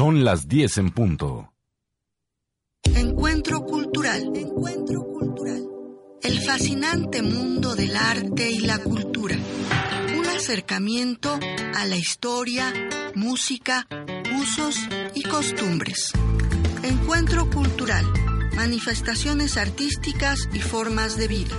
Son 0.00 0.24
las 0.24 0.48
10 0.48 0.78
en 0.78 0.90
punto. 0.92 1.52
Encuentro 2.84 3.60
cultural. 3.60 4.32
Encuentro 4.34 5.04
cultural. 5.04 5.62
El 6.22 6.40
fascinante 6.40 7.20
mundo 7.20 7.74
del 7.74 7.94
arte 7.94 8.50
y 8.50 8.60
la 8.60 8.78
cultura. 8.78 9.36
Un 10.18 10.26
acercamiento 10.26 11.38
a 11.74 11.84
la 11.84 11.96
historia, 11.96 12.72
música, 13.14 13.86
usos 14.40 14.76
y 15.14 15.22
costumbres. 15.22 16.12
Encuentro 16.82 17.50
cultural. 17.50 18.06
Manifestaciones 18.56 19.58
artísticas 19.58 20.48
y 20.54 20.60
formas 20.60 21.18
de 21.18 21.28
vida. 21.28 21.56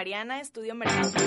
Mariana, 0.00 0.40
estudio 0.40 0.74
mercadotecnia 0.74 1.19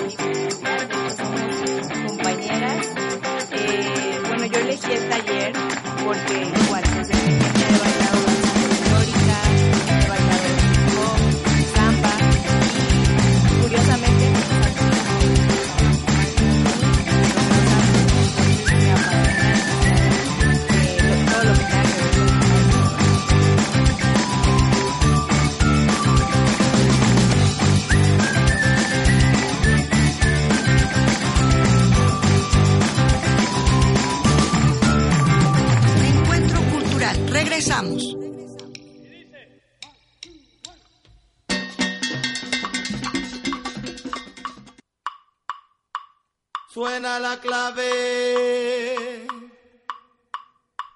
Suena 46.94 47.18
la 47.18 47.40
clave, 47.40 49.26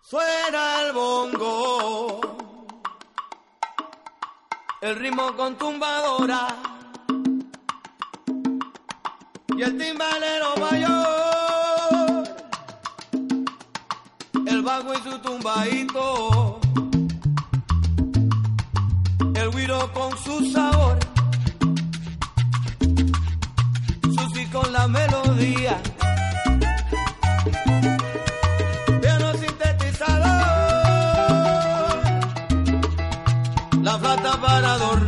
suena 0.01 0.83
el 0.83 0.93
bongo, 0.93 2.21
el 4.81 4.95
ritmo 4.95 5.35
con 5.35 5.59
tumbadora. 5.59 6.47
Y 9.57 9.61
el 9.61 9.77
timbalero 9.77 10.55
mayor, 10.61 12.29
el 14.47 14.63
bajo 14.63 14.95
y 14.95 14.99
su 14.99 15.19
tumbadito, 15.19 16.61
el 19.35 19.51
guiro 19.51 19.93
con 19.93 20.17
su 20.19 20.49
sabor 20.53 21.08
con 24.53 24.73
la 24.73 24.87
melodía. 24.89 25.77
Piano 29.01 29.33
sintetizador, 29.35 30.29
la 33.83 33.99
flauta 33.99 34.41
para 34.41 34.73
adornarle, 34.75 35.08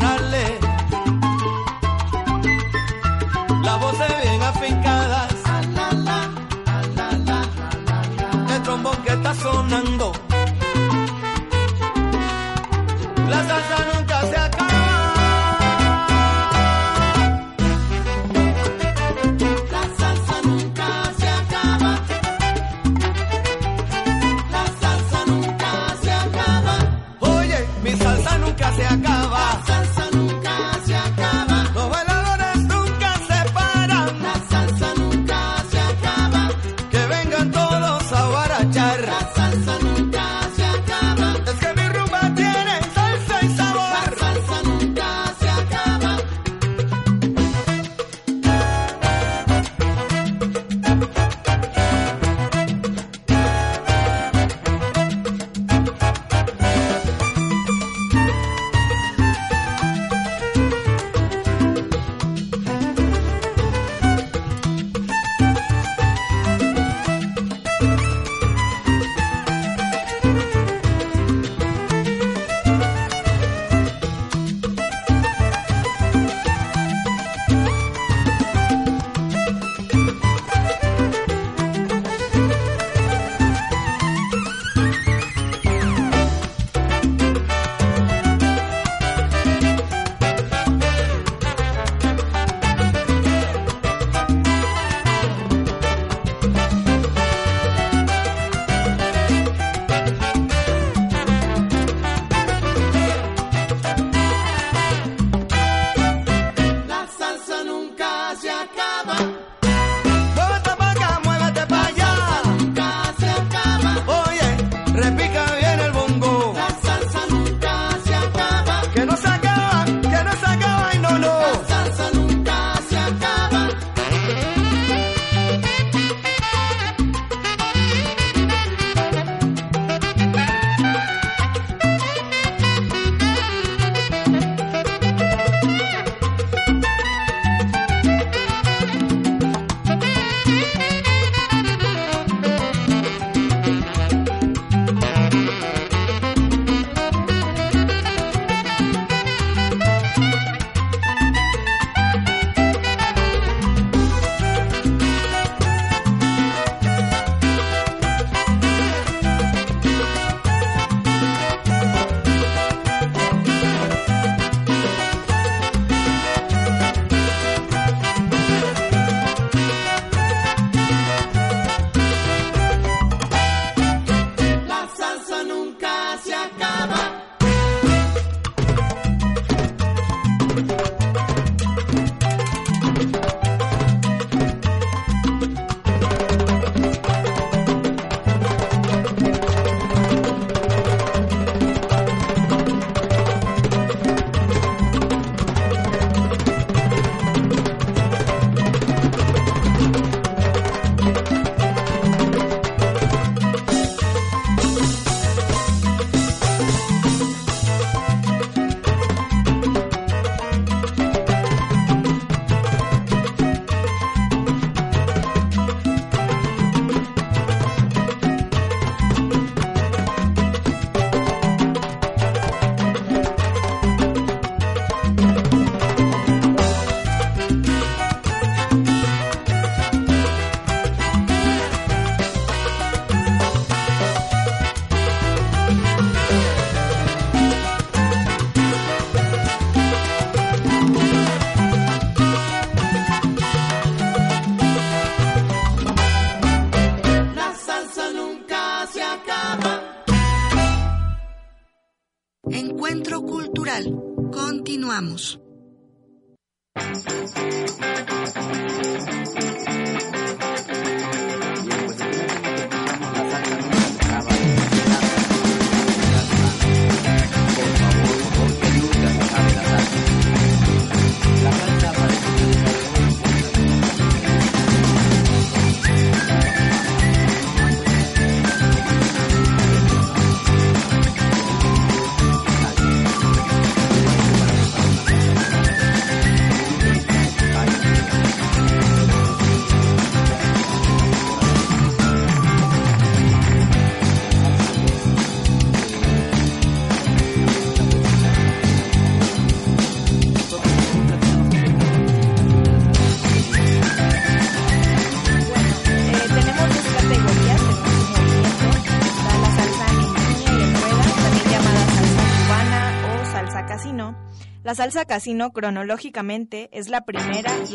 salsa 314.80 315.04
casino 315.04 315.52
cronológicamente 315.52 316.70
es 316.72 316.88
la 316.88 317.02
primera 317.04 317.52
y 317.68 317.74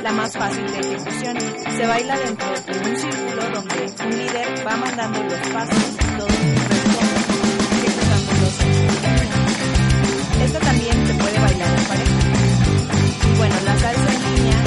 la 0.00 0.10
más 0.10 0.32
fácil 0.32 0.66
de 0.72 0.78
ejecución. 0.78 1.36
Se 1.76 1.86
baila 1.86 2.18
dentro 2.18 2.48
de 2.48 2.78
un 2.78 2.96
círculo 2.96 3.50
donde 3.50 3.92
un 4.02 4.10
líder 4.16 4.66
va 4.66 4.74
mandando 4.78 5.22
los 5.22 5.38
pasos 5.52 5.76
y 5.92 5.96
todos 6.16 6.32
responden 6.32 7.20
ejecutándolos 7.76 8.60
en. 8.60 10.40
Esta 10.40 10.60
también 10.60 11.06
se 11.06 11.12
puede 11.12 11.38
bailar 11.40 11.78
en 11.78 11.84
pareja. 11.84 12.18
Y 13.22 13.36
bueno, 13.36 13.56
la 13.62 13.78
salsa 13.78 14.14
en 14.14 14.34
línea, 14.34 14.64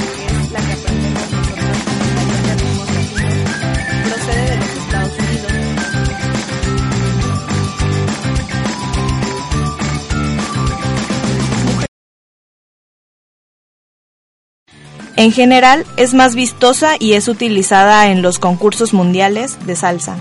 En 15.16 15.30
general 15.30 15.86
es 15.96 16.12
más 16.12 16.34
vistosa 16.34 16.96
y 16.98 17.12
es 17.12 17.28
utilizada 17.28 18.10
en 18.10 18.20
los 18.20 18.38
concursos 18.38 18.92
mundiales 18.92 19.58
de 19.64 19.76
salsa. 19.76 20.16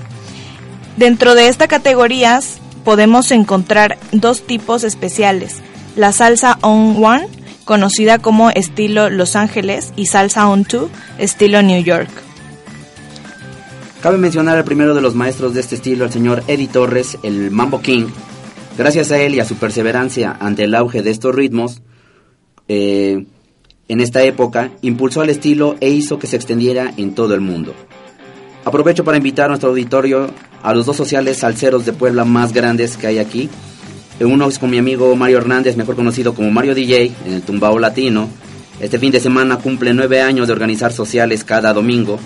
Dentro 0.97 1.33
de 1.33 1.47
esta 1.47 1.67
categoría 1.67 2.39
podemos 2.83 3.31
encontrar 3.31 3.97
dos 4.11 4.45
tipos 4.45 4.83
especiales, 4.83 5.61
la 5.95 6.11
salsa 6.11 6.59
on 6.61 7.03
one, 7.03 7.27
conocida 7.65 8.19
como 8.19 8.51
estilo 8.51 9.09
Los 9.09 9.35
Ángeles, 9.35 9.93
y 9.95 10.07
salsa 10.07 10.47
on 10.47 10.65
two, 10.65 10.89
estilo 11.17 11.63
New 11.63 11.81
York. 11.83 12.09
Cabe 14.01 14.17
mencionar 14.17 14.57
al 14.57 14.65
primero 14.65 14.93
de 14.93 15.01
los 15.01 15.15
maestros 15.15 15.53
de 15.53 15.61
este 15.61 15.75
estilo, 15.75 16.05
el 16.05 16.11
señor 16.11 16.43
Eddie 16.47 16.67
Torres, 16.67 17.17
el 17.23 17.51
Mambo 17.51 17.81
King. 17.81 18.07
Gracias 18.77 19.11
a 19.11 19.17
él 19.17 19.33
y 19.35 19.39
a 19.39 19.45
su 19.45 19.55
perseverancia 19.55 20.35
ante 20.39 20.65
el 20.65 20.75
auge 20.75 21.01
de 21.01 21.11
estos 21.11 21.33
ritmos, 21.33 21.81
eh, 22.67 23.25
en 23.87 23.99
esta 23.99 24.23
época, 24.23 24.71
impulsó 24.81 25.23
el 25.23 25.29
estilo 25.29 25.75
e 25.81 25.89
hizo 25.89 26.19
que 26.19 26.27
se 26.27 26.35
extendiera 26.35 26.93
en 26.97 27.13
todo 27.15 27.33
el 27.35 27.41
mundo. 27.41 27.73
Aprovecho 28.65 29.03
para 29.03 29.17
invitar 29.17 29.45
a 29.45 29.49
nuestro 29.49 29.69
auditorio 29.69 30.29
a 30.61 30.73
los 30.73 30.85
dos 30.85 30.95
sociales 30.95 31.39
salseros 31.39 31.85
de 31.85 31.91
Puebla 31.91 32.23
más 32.23 32.53
grandes 32.53 32.95
que 32.95 33.07
hay 33.07 33.19
aquí. 33.19 33.49
Uno 34.21 34.47
es 34.47 34.57
con 34.57 34.69
mi 34.69 34.77
amigo 34.77 35.13
Mario 35.15 35.39
Hernández, 35.39 35.75
mejor 35.75 35.95
conocido 35.95 36.33
como 36.33 36.49
Mario 36.49 36.73
DJ, 36.73 37.11
en 37.25 37.33
el 37.33 37.41
Tumbao 37.41 37.77
Latino. 37.77 38.29
Este 38.79 38.99
fin 38.99 39.11
de 39.11 39.19
semana 39.19 39.57
cumple 39.57 39.93
nueve 39.93 40.21
años 40.21 40.47
de 40.47 40.53
organizar 40.53 40.93
sociales 40.93 41.43
cada 41.43 41.73
domingo 41.73 42.19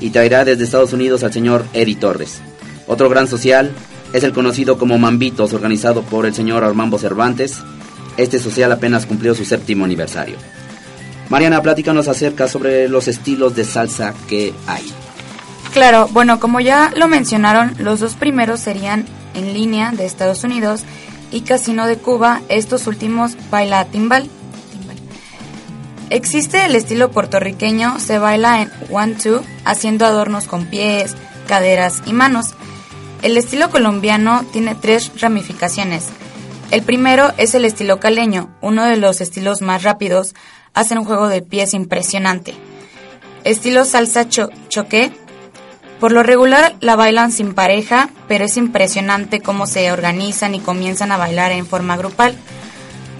y 0.00 0.10
traerá 0.10 0.44
desde 0.44 0.64
Estados 0.64 0.92
Unidos 0.92 1.24
al 1.24 1.32
señor 1.32 1.64
Eddie 1.72 1.96
Torres. 1.96 2.40
Otro 2.86 3.08
gran 3.08 3.26
social 3.26 3.72
es 4.12 4.24
el 4.24 4.32
conocido 4.32 4.78
como 4.78 4.98
Mambitos, 4.98 5.54
organizado 5.54 6.02
por 6.02 6.26
el 6.26 6.34
señor 6.34 6.64
Armando 6.64 6.98
Cervantes. 6.98 7.62
Este 8.18 8.38
social 8.38 8.72
apenas 8.72 9.06
cumplió 9.06 9.34
su 9.34 9.44
séptimo 9.44 9.84
aniversario. 9.84 10.36
Mariana, 11.30 11.62
platícanos 11.62 12.08
acerca 12.08 12.48
sobre 12.48 12.88
los 12.88 13.06
estilos 13.06 13.54
de 13.54 13.64
salsa 13.64 14.14
que 14.28 14.54
hay. 14.66 14.90
Claro, 15.72 16.08
bueno, 16.10 16.40
como 16.40 16.60
ya 16.60 16.92
lo 16.96 17.08
mencionaron, 17.08 17.74
los 17.78 18.00
dos 18.00 18.14
primeros 18.14 18.60
serían 18.60 19.04
en 19.34 19.52
línea 19.52 19.92
de 19.92 20.06
Estados 20.06 20.42
Unidos 20.42 20.82
y 21.30 21.42
Casino 21.42 21.86
de 21.86 21.98
Cuba, 21.98 22.40
estos 22.48 22.86
últimos 22.86 23.36
baila 23.50 23.84
timbal. 23.84 24.28
timbal. 24.72 24.96
Existe 26.08 26.64
el 26.64 26.74
estilo 26.74 27.10
puertorriqueño, 27.10 28.00
se 28.00 28.18
baila 28.18 28.62
en 28.62 28.70
one-two, 28.90 29.42
haciendo 29.66 30.06
adornos 30.06 30.46
con 30.46 30.64
pies, 30.64 31.14
caderas 31.46 32.02
y 32.06 32.14
manos. 32.14 32.54
El 33.20 33.36
estilo 33.36 33.70
colombiano 33.70 34.44
tiene 34.52 34.74
tres 34.74 35.12
ramificaciones. 35.20 36.06
El 36.70 36.82
primero 36.82 37.32
es 37.36 37.54
el 37.54 37.64
estilo 37.64 38.00
caleño, 38.00 38.48
uno 38.60 38.84
de 38.84 38.96
los 38.96 39.20
estilos 39.20 39.60
más 39.60 39.82
rápidos, 39.82 40.34
hacen 40.74 40.98
un 40.98 41.04
juego 41.04 41.28
de 41.28 41.42
pies 41.42 41.74
impresionante. 41.74 42.54
Estilo 43.44 43.84
salsa 43.84 44.28
cho 44.28 44.50
choque, 44.68 45.12
por 46.00 46.12
lo 46.12 46.22
regular 46.22 46.76
la 46.80 46.96
bailan 46.96 47.32
sin 47.32 47.54
pareja, 47.54 48.10
pero 48.28 48.44
es 48.44 48.56
impresionante 48.56 49.40
cómo 49.40 49.66
se 49.66 49.90
organizan 49.90 50.54
y 50.54 50.60
comienzan 50.60 51.10
a 51.10 51.16
bailar 51.16 51.50
en 51.50 51.66
forma 51.66 51.96
grupal. 51.96 52.36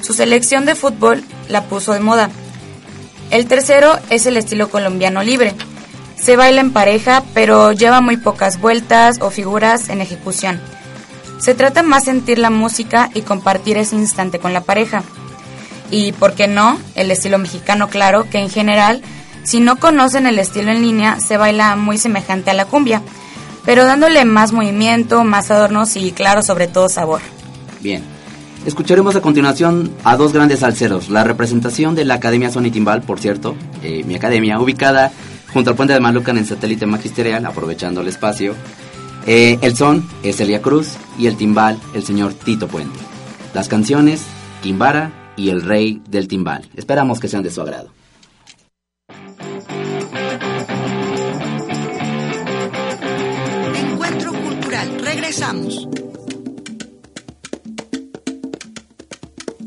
Su 0.01 0.13
selección 0.13 0.65
de 0.65 0.77
fútbol 0.77 1.25
la 1.49 1.65
puso 1.65 1.93
de 1.93 2.01
moda. 2.01 2.31
El 3.31 3.47
tercero 3.47 3.99
es 4.11 4.27
el 4.27 4.37
estilo 4.37 4.71
colombiano 4.71 5.23
libre. 5.23 5.55
Se 6.17 6.37
baila 6.37 6.61
en 6.61 6.73
pareja, 6.73 7.25
pero 7.35 7.73
lleva 7.73 8.01
muy 8.01 8.17
pocas 8.17 8.61
vueltas 8.61 9.19
o 9.21 9.31
figuras 9.31 9.89
en 9.89 10.01
ejecución. 10.01 10.61
Se 11.39 11.55
trata 11.55 11.83
más 11.83 12.05
sentir 12.05 12.39
la 12.39 12.51
música 12.51 13.11
y 13.15 13.23
compartir 13.23 13.77
ese 13.77 13.97
instante 13.97 14.39
con 14.39 14.53
la 14.53 14.63
pareja. 14.63 15.03
Y, 15.91 16.13
¿por 16.13 16.35
qué 16.35 16.49
no? 16.49 16.79
El 16.95 17.11
estilo 17.11 17.39
mexicano, 17.39 17.89
claro, 17.89 18.29
que 18.31 18.39
en 18.39 18.51
general 18.51 19.03
si 19.49 19.61
no 19.61 19.77
conocen 19.77 20.27
el 20.27 20.39
estilo 20.39 20.73
en 20.73 20.83
línea, 20.83 21.21
se 21.21 21.39
baila 21.39 21.75
muy 21.75 21.97
semejante 21.97 22.51
a 22.51 22.55
la 22.55 22.67
cumbia, 22.67 23.01
pero 23.65 23.87
dándole 23.87 24.27
más 24.27 24.53
movimiento, 24.53 25.25
más 25.25 25.51
adornos 25.51 25.97
y, 25.97 26.13
claro, 26.13 26.43
sobre 26.43 26.67
todo 26.67 26.91
sabor. 26.91 27.23
Bien. 27.81 28.03
Escucharemos 28.67 29.17
a 29.17 29.23
continuación 29.23 29.91
a 30.05 30.19
dos 30.19 30.35
grandes 30.35 30.59
salseros. 30.59 31.09
La 31.09 31.25
representación 31.25 31.95
de 31.95 32.05
la 32.05 32.15
Academia 32.15 32.51
Sony 32.51 32.71
Timbal, 32.71 33.01
por 33.01 33.21
cierto, 33.21 33.57
eh, 33.83 34.05
mi 34.05 34.17
academia, 34.17 34.61
ubicada 34.61 35.13
junto 35.55 35.71
al 35.71 35.77
puente 35.77 35.95
de 35.95 36.01
Malucan 36.01 36.37
en 36.37 36.45
satélite 36.45 36.85
magisterial, 36.85 37.47
aprovechando 37.47 38.03
el 38.03 38.09
espacio. 38.09 38.55
Eh, 39.27 39.59
el 39.63 39.75
son 39.75 40.07
es 40.23 40.41
Elia 40.41 40.61
Cruz 40.61 40.97
y 41.19 41.27
el 41.27 41.39
timbal, 41.39 41.81
el 41.95 42.03
señor 42.05 42.35
Tito 42.35 42.69
Puente. 42.69 42.99
Las 43.55 43.69
canciones, 43.69 44.21
Quimbara 44.63 45.11
y 45.39 45.51
el 45.51 45.63
rey 45.63 46.03
del 46.09 46.27
timbal. 46.29 46.69
Esperamos 46.75 47.21
que 47.21 47.29
sean 47.29 47.43
de 47.43 47.51
su 47.51 47.61
agrado. 47.63 47.91
Encuentro 53.75 54.33
Cultural. 54.33 55.01
Regresamos. 55.05 55.89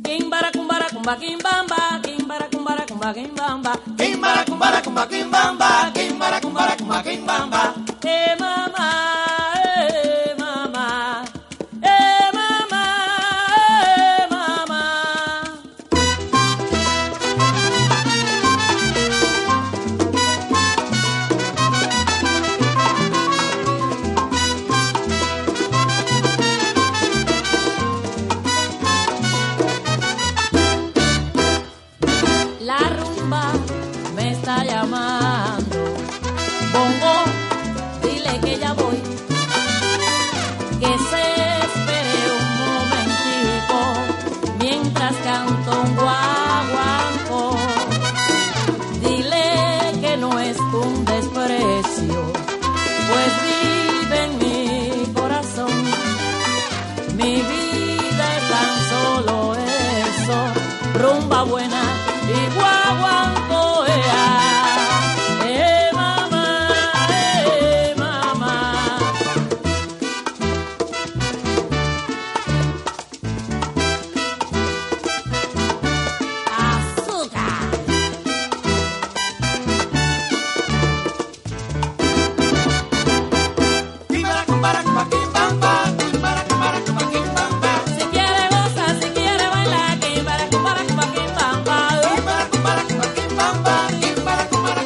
Kimbara 0.03 0.51
kumbara 0.51 0.87
kumba 0.89 1.17
kimbamba, 1.17 2.01
kimbara 2.03 2.47
kumbara 2.49 2.85
kumba 2.85 3.13
kimbamba, 3.13 3.73
Ahí 94.31 94.80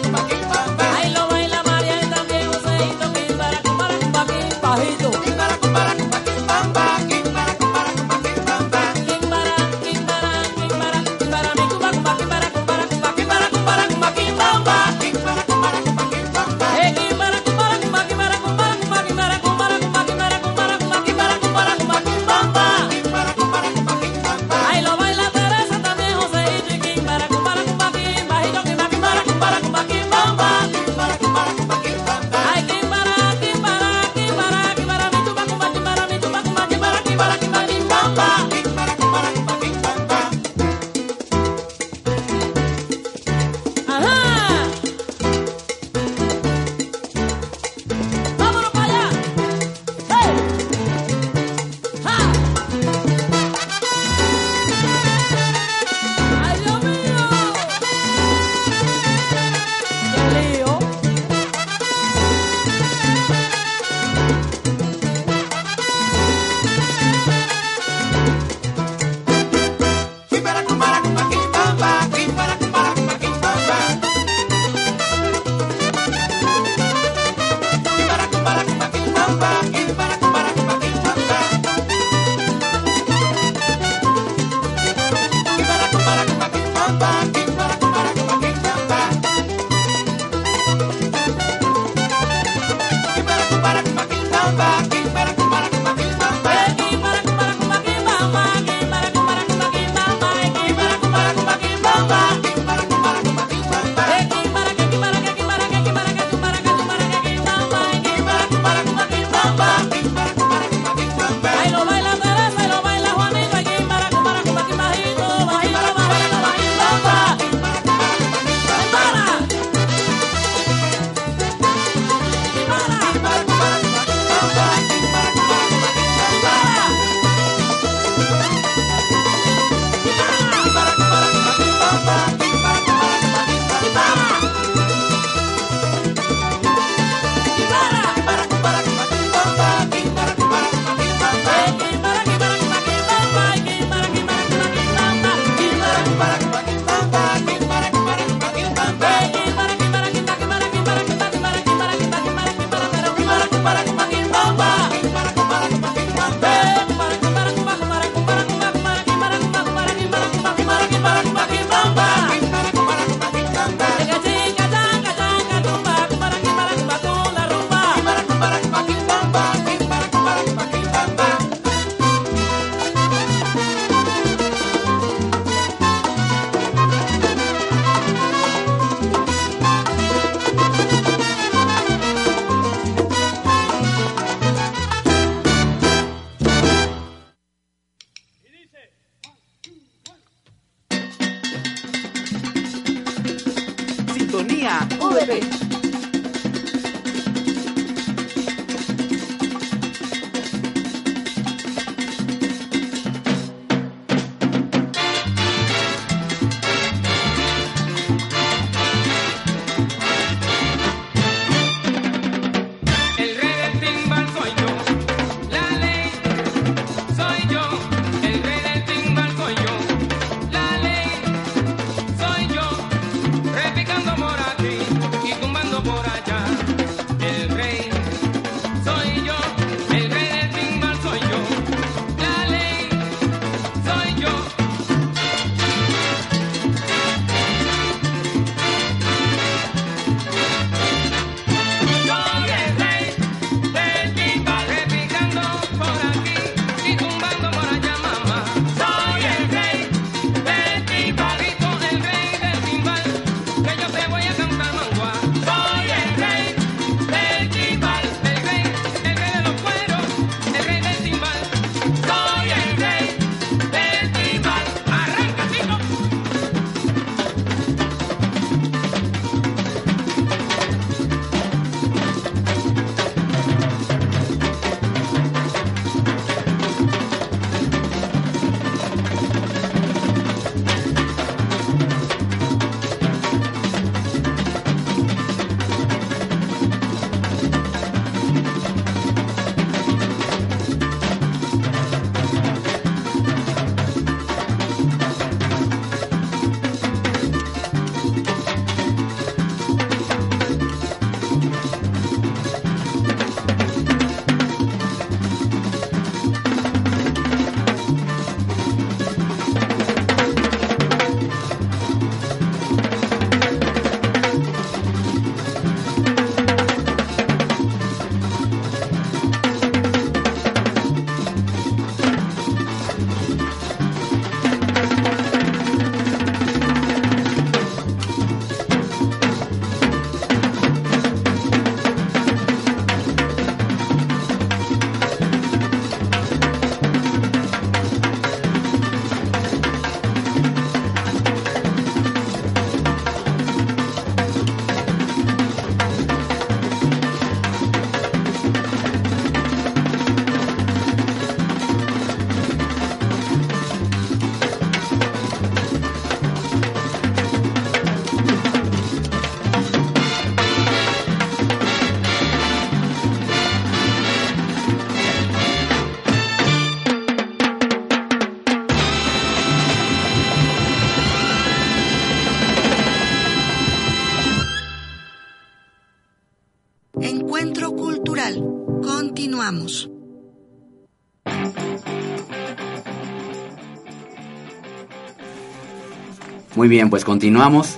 Muy 386.66 386.72
bien, 386.72 386.90
pues 386.90 387.06
continuamos. 387.06 387.76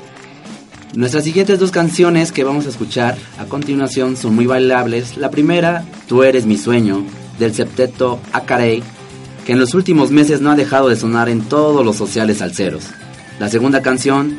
Nuestras 0.96 1.26
siguientes 1.26 1.60
dos 1.60 1.72
canciones 1.72 2.32
que 2.32 2.46
vamos 2.46 2.66
a 2.68 2.70
escuchar 2.70 3.18
a 3.38 3.44
continuación 3.44 4.16
son 4.16 4.34
muy 4.34 4.46
bailables. 4.46 5.18
La 5.18 5.30
primera, 5.30 5.84
Tú 6.08 6.24
eres 6.24 6.46
mi 6.46 6.58
sueño, 6.58 7.04
del 7.38 7.54
septeto 7.54 8.22
Acarey, 8.32 8.82
que 9.46 9.52
en 9.52 9.60
los 9.60 9.74
últimos 9.74 10.12
meses 10.12 10.40
no 10.40 10.52
ha 10.52 10.56
dejado 10.56 10.88
de 10.88 10.96
sonar 10.96 11.28
en 11.28 11.42
todos 11.42 11.86
los 11.86 11.98
sociales 11.98 12.42
alceros. 12.42 12.86
La 13.42 13.50
segunda 13.50 13.82
canción 13.82 14.38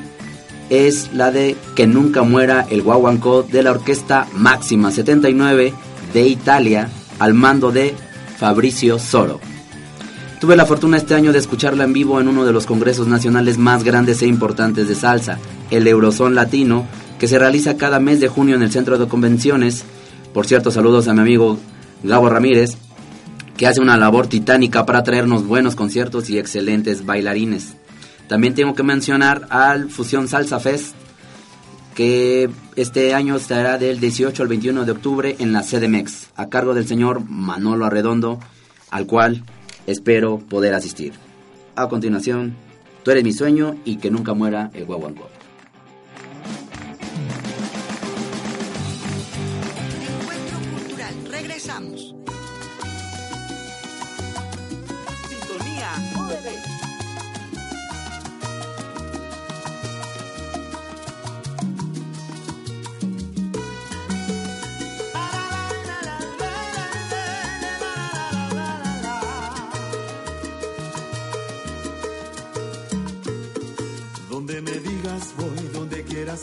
es 0.70 1.12
la 1.12 1.30
de 1.30 1.54
Que 1.76 1.86
nunca 1.86 2.22
muera 2.22 2.66
el 2.70 2.80
guaguancó 2.80 3.42
de 3.42 3.62
la 3.62 3.72
orquesta 3.72 4.26
Máxima 4.32 4.90
79 4.90 5.74
de 6.14 6.26
Italia 6.26 6.88
al 7.18 7.34
mando 7.34 7.70
de 7.70 7.94
Fabricio 8.38 8.98
Soro. 8.98 9.40
Tuve 10.40 10.54
la 10.54 10.66
fortuna 10.66 10.96
este 10.96 11.16
año 11.16 11.32
de 11.32 11.40
escucharla 11.40 11.82
en 11.82 11.92
vivo 11.92 12.20
en 12.20 12.28
uno 12.28 12.44
de 12.44 12.52
los 12.52 12.64
congresos 12.64 13.08
nacionales 13.08 13.58
más 13.58 13.82
grandes 13.82 14.22
e 14.22 14.26
importantes 14.26 14.86
de 14.86 14.94
salsa, 14.94 15.40
el 15.70 15.88
Eurozón 15.88 16.36
Latino, 16.36 16.86
que 17.18 17.26
se 17.26 17.40
realiza 17.40 17.76
cada 17.76 17.98
mes 17.98 18.20
de 18.20 18.28
junio 18.28 18.54
en 18.54 18.62
el 18.62 18.70
Centro 18.70 18.98
de 18.98 19.08
Convenciones. 19.08 19.84
Por 20.32 20.46
cierto, 20.46 20.70
saludos 20.70 21.08
a 21.08 21.14
mi 21.14 21.20
amigo 21.22 21.58
Gabo 22.04 22.28
Ramírez, 22.28 22.76
que 23.56 23.66
hace 23.66 23.80
una 23.80 23.96
labor 23.96 24.28
titánica 24.28 24.86
para 24.86 25.02
traernos 25.02 25.44
buenos 25.44 25.74
conciertos 25.74 26.30
y 26.30 26.38
excelentes 26.38 27.04
bailarines. 27.04 27.74
También 28.28 28.54
tengo 28.54 28.76
que 28.76 28.84
mencionar 28.84 29.48
al 29.50 29.90
Fusión 29.90 30.28
Salsa 30.28 30.60
Fest, 30.60 30.94
que 31.96 32.48
este 32.76 33.12
año 33.12 33.34
estará 33.34 33.76
del 33.76 33.98
18 33.98 34.40
al 34.40 34.48
21 34.48 34.84
de 34.84 34.92
octubre 34.92 35.34
en 35.40 35.52
la 35.52 35.62
CDMX, 35.62 36.28
a 36.36 36.48
cargo 36.48 36.74
del 36.74 36.86
señor 36.86 37.28
Manolo 37.28 37.86
Arredondo, 37.86 38.38
al 38.90 39.06
cual 39.06 39.42
espero 39.90 40.38
poder 40.38 40.74
asistir. 40.74 41.12
A 41.74 41.88
continuación, 41.88 42.54
Tú 43.08 43.12
eres 43.12 43.24
mi 43.24 43.32
sueño 43.32 43.74
y 43.86 43.96
que 43.96 44.10
nunca 44.10 44.34
muera 44.34 44.70
el 44.74 44.84
guaguancó. 44.84 45.30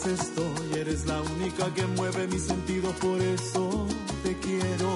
Estoy, 0.06 0.78
eres 0.80 1.06
la 1.06 1.20
única 1.20 1.72
que 1.74 1.84
mueve 1.86 2.26
mis 2.28 2.42
sentidos, 2.42 2.94
por 2.96 3.20
eso 3.20 3.86
te 4.22 4.36
quiero. 4.38 4.94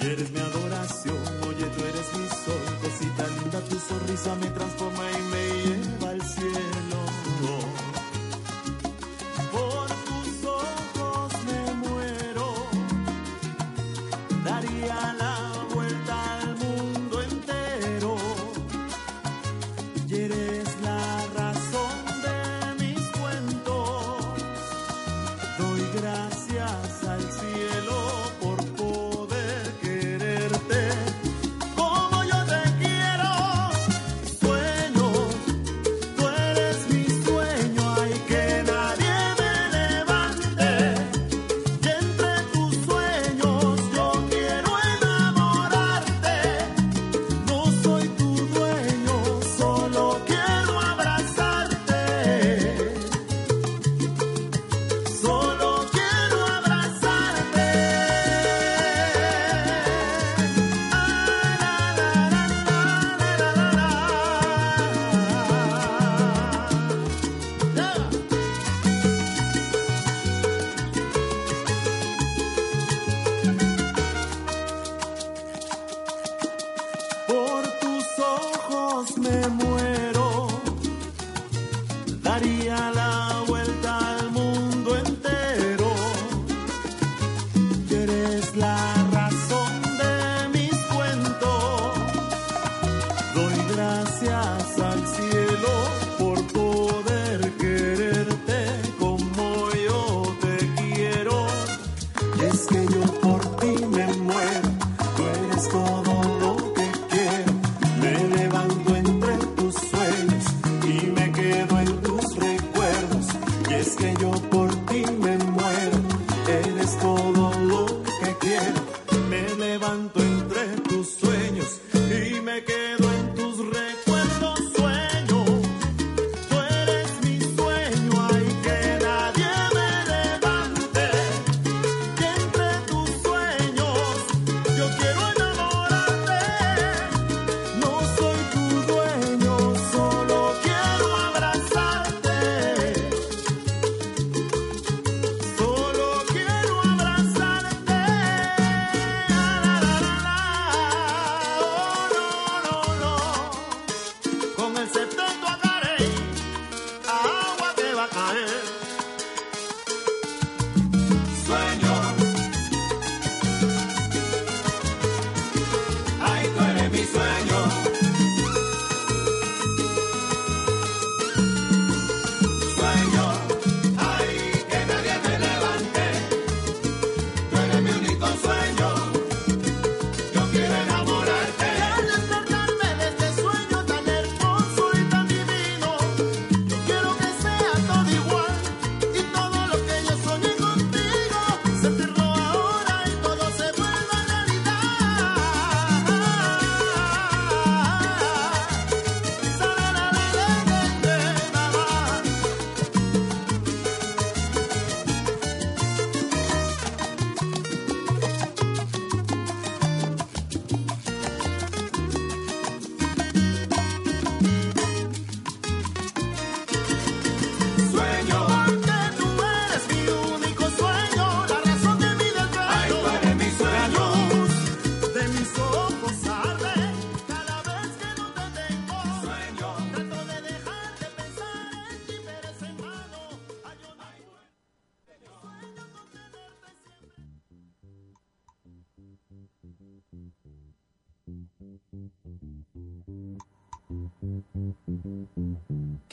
Y 0.00 0.06
Eres 0.06 0.30
mi 0.30 0.40
adoración, 0.40 1.18
oye 1.48 1.66
tú 1.66 1.84
eres 1.84 2.08
mi 2.18 2.28
sol, 2.28 2.78
cosita 2.82 3.26
linda, 3.40 3.60
tu 3.68 3.78
sonrisa 3.78 4.34
me 4.36 4.46
transforma 4.50 5.04
y 5.10 5.22
me 5.30 5.37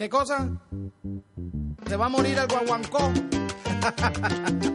¿Qué 0.06 0.10
cosa? 0.10 0.48
¿Se 1.88 1.98
va 1.98 2.06
a 2.06 2.10
morir 2.10 2.38
el 2.38 2.48
guanguancó? 2.48 3.12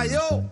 Ayo. 0.00 0.48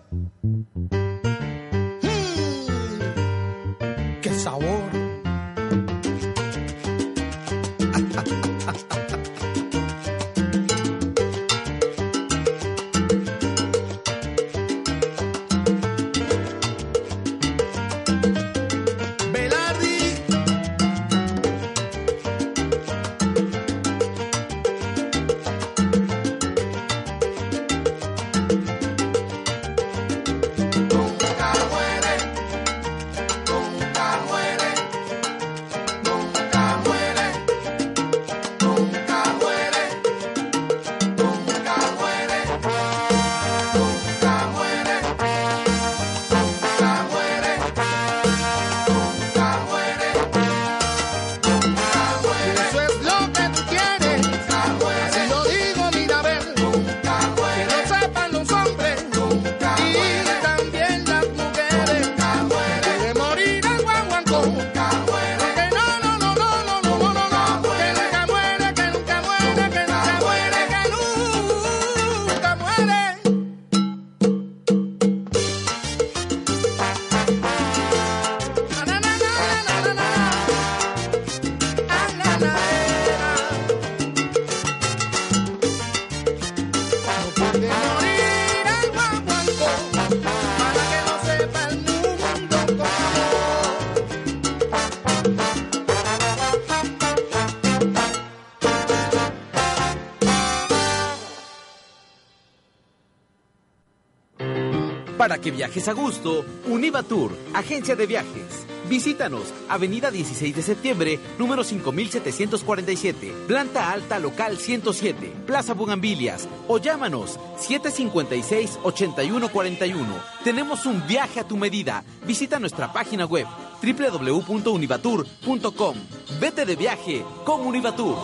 viajes 105.59 105.89
a 105.89 105.93
gusto, 105.93 106.45
Univa 106.67 107.03
Tour, 107.03 107.33
agencia 107.53 107.93
de 107.93 108.07
viajes. 108.07 108.65
Visítanos, 108.87 109.53
Avenida 109.67 110.09
16 110.09 110.55
de 110.55 110.61
septiembre, 110.61 111.19
número 111.37 111.65
5747, 111.65 113.33
planta 113.45 113.91
alta 113.91 114.19
local 114.19 114.57
107, 114.57 115.33
Plaza 115.45 115.73
Bugambilias, 115.73 116.47
o 116.69 116.77
llámanos 116.77 117.37
756-8141. 117.57 120.05
Tenemos 120.45 120.85
un 120.85 121.05
viaje 121.05 121.41
a 121.41 121.43
tu 121.43 121.57
medida. 121.57 122.05
Visita 122.25 122.57
nuestra 122.57 122.93
página 122.93 123.25
web 123.25 123.45
www.univatur.com. 123.83 125.95
Vete 126.39 126.65
de 126.65 126.75
viaje 126.77 127.25
con 127.43 127.67
Univatur. 127.67 128.15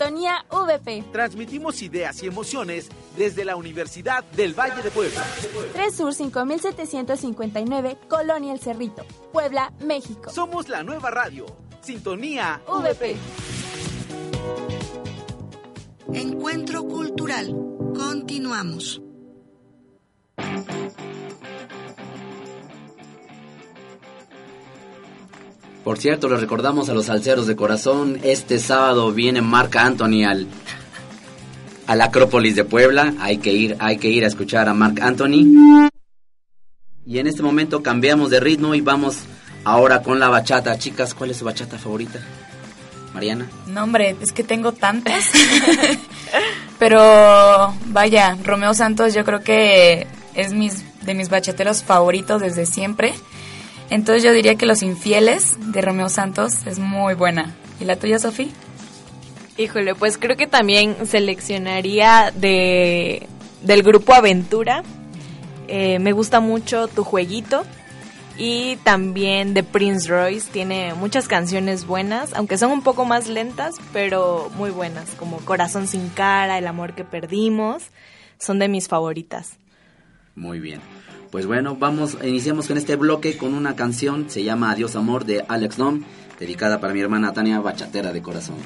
Sintonía 0.00 0.46
VP. 0.50 1.04
Transmitimos 1.12 1.82
ideas 1.82 2.22
y 2.22 2.26
emociones 2.26 2.88
desde 3.18 3.44
la 3.44 3.54
Universidad 3.54 4.24
del 4.34 4.58
Valle 4.58 4.82
de 4.82 4.90
Puebla. 4.90 5.22
3 5.74 5.94
Sur 5.94 6.14
5759, 6.14 7.98
Colonia 8.08 8.54
El 8.54 8.60
Cerrito, 8.60 9.04
Puebla, 9.30 9.74
México. 9.84 10.30
Somos 10.30 10.70
la 10.70 10.82
nueva 10.82 11.10
radio. 11.10 11.44
Sintonía 11.82 12.62
VP. 12.66 13.14
Encuentro 16.14 16.84
Cultural. 16.84 17.54
Continuamos. 17.94 19.02
Por 25.84 25.98
cierto, 25.98 26.28
les 26.28 26.40
recordamos 26.40 26.88
a 26.88 26.94
los 26.94 27.06
salseros 27.06 27.46
de 27.46 27.56
corazón, 27.56 28.20
este 28.22 28.58
sábado 28.58 29.12
viene 29.12 29.40
Marc 29.40 29.76
Anthony 29.76 30.24
al, 30.28 30.46
a 31.86 31.96
la 31.96 32.04
Acrópolis 32.04 32.54
de 32.54 32.64
Puebla. 32.64 33.14
Hay 33.18 33.38
que 33.38 33.52
ir, 33.52 33.76
hay 33.80 33.96
que 33.96 34.08
ir 34.08 34.24
a 34.24 34.28
escuchar 34.28 34.68
a 34.68 34.74
Marc 34.74 35.00
Anthony. 35.00 35.88
Y 37.06 37.18
en 37.18 37.26
este 37.26 37.42
momento 37.42 37.82
cambiamos 37.82 38.30
de 38.30 38.40
ritmo 38.40 38.74
y 38.74 38.82
vamos 38.82 39.20
ahora 39.64 40.02
con 40.02 40.20
la 40.20 40.28
bachata. 40.28 40.78
Chicas, 40.78 41.14
¿cuál 41.14 41.30
es 41.30 41.38
su 41.38 41.46
bachata 41.46 41.78
favorita? 41.78 42.20
Mariana. 43.14 43.48
No, 43.66 43.82
hombre, 43.84 44.16
es 44.20 44.32
que 44.32 44.44
tengo 44.44 44.72
tantas. 44.72 45.30
Pero 46.78 47.74
vaya, 47.86 48.36
Romeo 48.44 48.74
Santos 48.74 49.14
yo 49.14 49.24
creo 49.24 49.40
que 49.40 50.06
es 50.34 50.52
mis, 50.52 50.84
de 51.04 51.14
mis 51.14 51.28
bachateros 51.30 51.82
favoritos 51.82 52.40
desde 52.40 52.66
siempre. 52.66 53.14
Entonces 53.90 54.22
yo 54.22 54.32
diría 54.32 54.54
que 54.54 54.66
Los 54.66 54.82
Infieles 54.82 55.56
de 55.72 55.80
Romeo 55.80 56.08
Santos 56.08 56.66
es 56.66 56.78
muy 56.78 57.14
buena. 57.14 57.54
¿Y 57.80 57.84
la 57.84 57.96
tuya, 57.96 58.18
Sofía? 58.18 58.48
Híjole, 59.56 59.94
pues 59.94 60.16
creo 60.16 60.36
que 60.36 60.46
también 60.46 61.06
seleccionaría 61.06 62.32
de 62.34 63.26
del 63.62 63.82
grupo 63.82 64.14
Aventura. 64.14 64.82
Eh, 65.68 65.98
me 65.98 66.12
gusta 66.12 66.40
mucho 66.40 66.88
Tu 66.88 67.04
Jueguito. 67.04 67.64
Y 68.38 68.76
también 68.84 69.52
de 69.52 69.62
Prince 69.62 70.08
Royce. 70.08 70.50
Tiene 70.50 70.94
muchas 70.94 71.28
canciones 71.28 71.86
buenas, 71.86 72.32
aunque 72.32 72.56
son 72.56 72.70
un 72.72 72.82
poco 72.82 73.04
más 73.04 73.28
lentas, 73.28 73.74
pero 73.92 74.50
muy 74.56 74.70
buenas. 74.70 75.10
Como 75.16 75.36
Corazón 75.38 75.86
sin 75.86 76.08
cara, 76.08 76.56
El 76.56 76.66
amor 76.66 76.94
que 76.94 77.04
perdimos. 77.04 77.82
Son 78.38 78.58
de 78.58 78.68
mis 78.68 78.88
favoritas. 78.88 79.58
Muy 80.34 80.58
bien. 80.58 80.80
Pues 81.30 81.46
bueno, 81.46 81.76
vamos, 81.76 82.18
iniciamos 82.24 82.66
con 82.66 82.76
este 82.76 82.96
bloque 82.96 83.36
con 83.36 83.54
una 83.54 83.76
canción, 83.76 84.28
se 84.28 84.42
llama 84.42 84.72
Adiós 84.72 84.96
Amor 84.96 85.24
de 85.24 85.44
Alex 85.46 85.76
Dom, 85.76 86.02
dedicada 86.40 86.80
para 86.80 86.92
mi 86.92 87.00
hermana 87.00 87.32
Tania 87.32 87.60
Bachatera 87.60 88.12
de 88.12 88.20
corazón. 88.20 88.56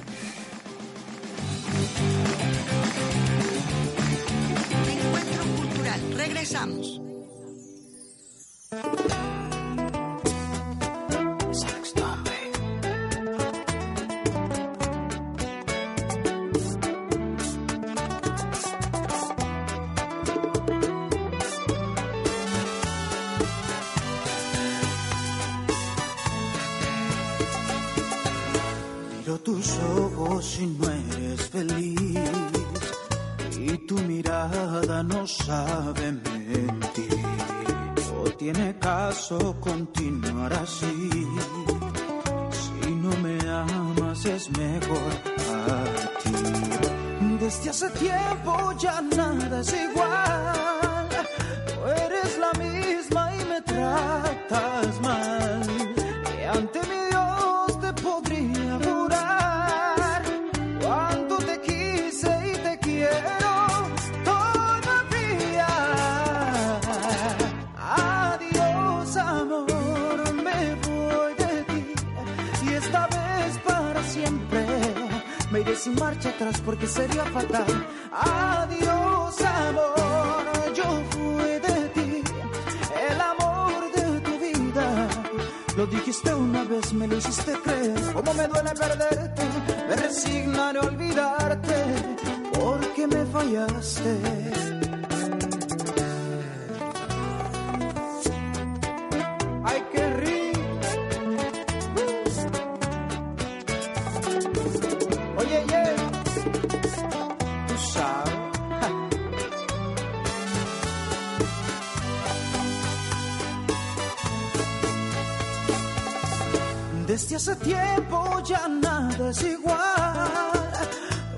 Desde 117.14 117.37
hace 117.37 117.55
tiempo 117.55 118.42
ya 118.42 118.66
nada 118.66 119.31
es 119.31 119.40
igual. 119.44 120.50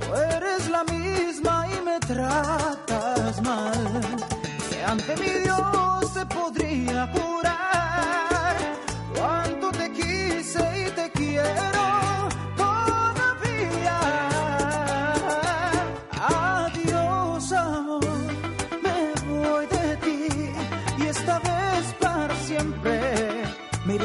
No 0.09 0.17
eres 0.17 0.71
la 0.71 0.83
misma 0.85 1.67
y 1.69 1.85
me 1.85 2.01
tratas 2.01 3.43
mal. 3.43 4.01
Que 4.71 4.83
ante 4.83 5.15
mi 5.19 5.29
Dios 5.45 6.15
te 6.15 6.25
podría 6.35 7.07
jurar 7.09 7.36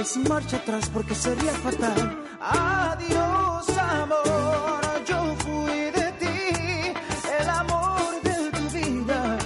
Iré 0.01 0.09
sin 0.09 0.23
marcha 0.23 0.57
atrás 0.57 0.89
porque 0.91 1.13
sería 1.13 1.51
fatal. 1.65 2.25
Adiós, 2.39 3.69
amor, 3.77 4.81
yo 5.05 5.35
fui 5.43 5.91
de 5.99 6.07
ti, 6.21 6.93
el 7.39 7.49
amor 7.49 8.11
de 8.23 8.35
tu 8.57 8.63
vida. 8.79 9.37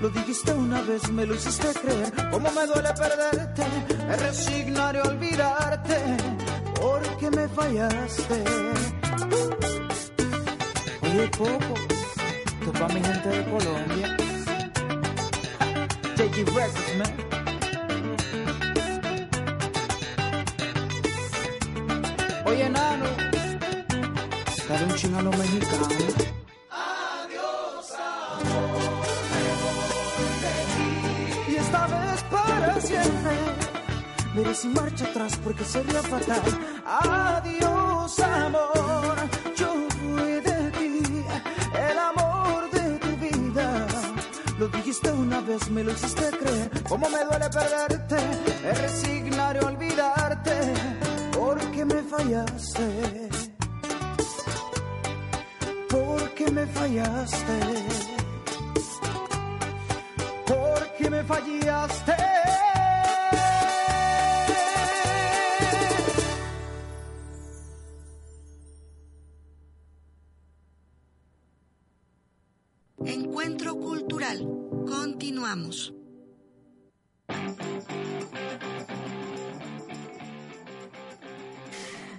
Lo 0.00 0.08
dijiste 0.08 0.52
una 0.52 0.80
vez, 0.82 1.08
me 1.12 1.24
lo 1.24 1.36
hiciste 1.36 1.68
creer. 1.80 2.12
Cómo 2.32 2.50
me 2.50 2.66
duele 2.66 2.92
perderte, 2.92 3.64
me 4.08 4.16
resignaré 4.16 4.98
a 4.98 5.02
olvidarte, 5.04 5.98
porque 6.80 7.30
me 7.30 7.46
fallaste. 7.48 8.44
Oye, 11.02 11.24
esto 11.24 11.44
es 12.66 12.80
para 12.80 12.94
mi 12.94 13.00
gente 13.00 13.28
de 13.28 13.44
Colombia. 13.44 14.16
JG 16.16 16.36
Records, 16.46 16.96
man. 16.98 17.23
Marcha 34.68 35.04
atrás 35.04 35.38
porque 35.42 35.64
sería 35.64 36.02
fatal. 36.02 36.42
Adiós, 36.86 38.20
amor, 38.20 39.16
yo 39.56 39.88
fui 39.98 40.40
de 40.40 40.70
ti, 40.78 41.02
el 41.90 41.98
amor 41.98 42.70
de 42.70 42.98
tu 42.98 43.16
vida. 43.16 43.86
Lo 44.58 44.68
dijiste 44.68 45.10
una 45.12 45.40
vez, 45.40 45.70
me 45.70 45.82
lo 45.84 45.92
hiciste 45.92 46.30
creer. 46.38 46.70
Cómo 46.88 47.08
me 47.08 47.24
duele 47.24 47.48
perderte, 47.50 48.16
me 48.62 48.72
resignaré 48.72 49.60
a 49.60 49.66
olvidarte, 49.66 50.56
porque 51.32 51.84
me 51.84 52.02
fallaste. 52.02 53.28
Porque 55.88 56.50
me 56.50 56.66
fallaste. 56.66 57.83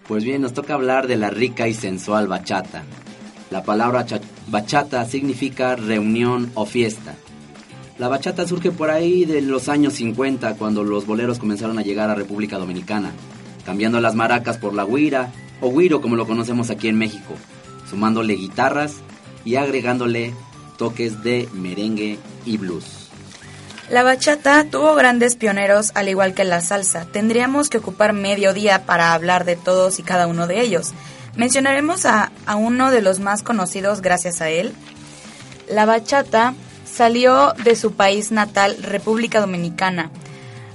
Pues 0.07 0.23
bien, 0.23 0.41
nos 0.41 0.53
toca 0.53 0.75
hablar 0.75 1.07
de 1.07 1.17
la 1.17 1.29
rica 1.29 1.67
y 1.67 1.73
sensual 1.73 2.27
bachata. 2.27 2.83
La 3.49 3.63
palabra 3.63 4.05
cha- 4.05 4.21
bachata 4.47 5.05
significa 5.05 5.75
reunión 5.75 6.51
o 6.53 6.65
fiesta. 6.65 7.15
La 7.97 8.07
bachata 8.07 8.47
surge 8.47 8.71
por 8.71 8.89
ahí 8.89 9.25
de 9.25 9.41
los 9.41 9.69
años 9.69 9.93
50 9.93 10.55
cuando 10.57 10.83
los 10.83 11.05
boleros 11.07 11.39
comenzaron 11.39 11.79
a 11.79 11.81
llegar 11.81 12.09
a 12.09 12.15
República 12.15 12.57
Dominicana, 12.57 13.11
cambiando 13.65 13.99
las 14.01 14.15
maracas 14.15 14.57
por 14.57 14.73
la 14.73 14.85
guira 14.85 15.31
o 15.61 15.71
guiro 15.75 16.01
como 16.01 16.15
lo 16.15 16.27
conocemos 16.27 16.69
aquí 16.69 16.87
en 16.87 16.97
México, 16.97 17.33
sumándole 17.89 18.35
guitarras 18.35 18.95
y 19.45 19.55
agregándole 19.55 20.33
toques 20.77 21.23
de 21.23 21.47
merengue 21.53 22.19
y 22.45 22.57
blues. 22.57 23.04
La 23.89 24.01
bachata 24.01 24.63
tuvo 24.63 24.95
grandes 24.95 25.35
pioneros 25.35 25.91
al 25.93 26.09
igual 26.09 26.33
que 26.33 26.43
la 26.43 26.61
salsa. 26.61 27.05
Tendríamos 27.05 27.69
que 27.69 27.77
ocupar 27.77 28.13
medio 28.13 28.51
día 28.51 28.85
para 28.85 29.13
hablar 29.13 29.45
de 29.45 29.55
todos 29.55 29.99
y 29.99 30.03
cada 30.03 30.25
uno 30.25 30.47
de 30.47 30.61
ellos. 30.61 30.93
Mencionaremos 31.35 32.05
a, 32.05 32.31
a 32.47 32.55
uno 32.55 32.89
de 32.89 33.03
los 33.03 33.19
más 33.19 33.43
conocidos 33.43 34.01
gracias 34.01 34.41
a 34.41 34.49
él. 34.49 34.73
La 35.69 35.85
bachata 35.85 36.55
salió 36.83 37.53
de 37.63 37.75
su 37.75 37.93
país 37.93 38.31
natal, 38.31 38.75
República 38.81 39.39
Dominicana, 39.39 40.09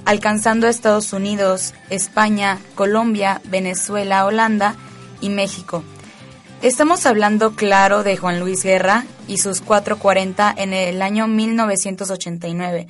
alcanzando 0.05 0.69
Estados 0.69 1.13
Unidos, 1.13 1.75
España, 1.89 2.59
Colombia, 2.77 3.41
Venezuela, 3.45 4.25
Holanda 4.25 4.77
y 5.21 5.31
México. 5.31 5.83
Estamos 6.63 7.07
hablando, 7.07 7.53
claro, 7.53 8.03
de 8.03 8.19
Juan 8.19 8.39
Luis 8.39 8.63
Guerra 8.63 9.07
y 9.27 9.39
sus 9.39 9.63
440 9.63 10.55
en 10.59 10.75
el 10.75 11.01
año 11.01 11.27
1989, 11.27 12.87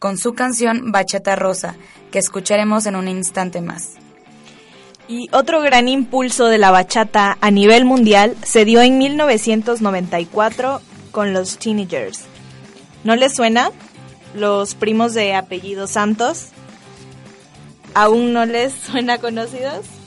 con 0.00 0.18
su 0.18 0.34
canción 0.34 0.90
Bachata 0.90 1.36
Rosa, 1.36 1.76
que 2.10 2.18
escucharemos 2.18 2.84
en 2.86 2.96
un 2.96 3.06
instante 3.06 3.60
más. 3.60 3.90
Y 5.06 5.28
otro 5.30 5.60
gran 5.60 5.86
impulso 5.86 6.46
de 6.46 6.58
la 6.58 6.72
bachata 6.72 7.38
a 7.40 7.52
nivel 7.52 7.84
mundial 7.84 8.34
se 8.42 8.64
dio 8.64 8.82
en 8.82 8.98
1994 8.98 10.80
con 11.12 11.32
los 11.32 11.58
Teenagers. 11.58 12.22
¿No 13.04 13.14
les 13.14 13.36
suena? 13.36 13.70
Los 14.34 14.74
primos 14.74 15.14
de 15.14 15.36
apellido 15.36 15.86
Santos. 15.86 16.48
¿Aún 17.94 18.32
no 18.32 18.46
les 18.46 18.72
suena 18.72 19.18
conocidos? 19.18 20.01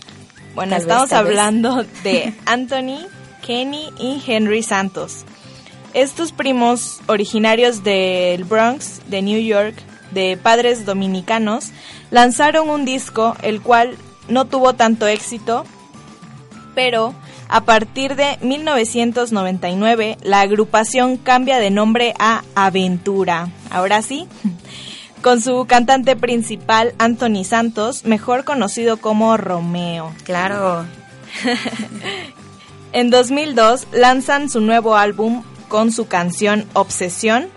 Bueno, 0.56 0.72
Tal 0.72 0.82
estamos 0.82 1.10
vez. 1.10 1.20
hablando 1.20 1.86
de 2.04 2.34
Anthony, 2.46 3.06
Kenny 3.46 3.90
y 4.00 4.22
Henry 4.26 4.64
Santos. 4.64 5.26
Estos 5.94 6.32
primos 6.32 7.00
originarios 7.08 7.84
del 7.84 8.44
Bronx, 8.44 9.02
de 9.08 9.22
New 9.22 9.40
York, 9.40 9.76
de 10.12 10.38
padres 10.42 10.86
dominicanos, 10.86 11.72
lanzaron 12.12 12.70
un 12.70 12.86
disco 12.86 13.36
el 13.44 13.62
cual 13.62 13.96
no 14.28 14.46
tuvo 14.46 14.74
tanto 14.74 15.08
éxito, 15.08 15.66
pero 16.74 17.14
a 17.48 17.62
partir 17.62 18.16
de 18.16 18.38
1999 18.42 20.18
la 20.24 20.42
agrupación 20.42 21.18
cambia 21.18 21.60
de 21.60 21.70
nombre 21.70 22.14
a 22.20 22.44
Aventura. 22.56 23.50
Ahora 23.70 24.02
sí, 24.02 24.28
con 25.26 25.42
su 25.42 25.66
cantante 25.66 26.16
principal 26.16 26.94
Anthony 27.00 27.44
Santos, 27.46 28.06
mejor 28.06 28.44
conocido 28.44 28.98
como 28.98 29.38
Romeo. 29.38 30.14
Claro, 30.24 30.86
En 32.94 33.10
2002 33.10 33.88
lanzan 33.92 34.50
su 34.52 34.62
nuevo 34.62 34.96
álbum 34.96 35.42
con 35.68 35.92
su 35.92 36.06
canción 36.08 36.66
Obsesión. 36.74 37.48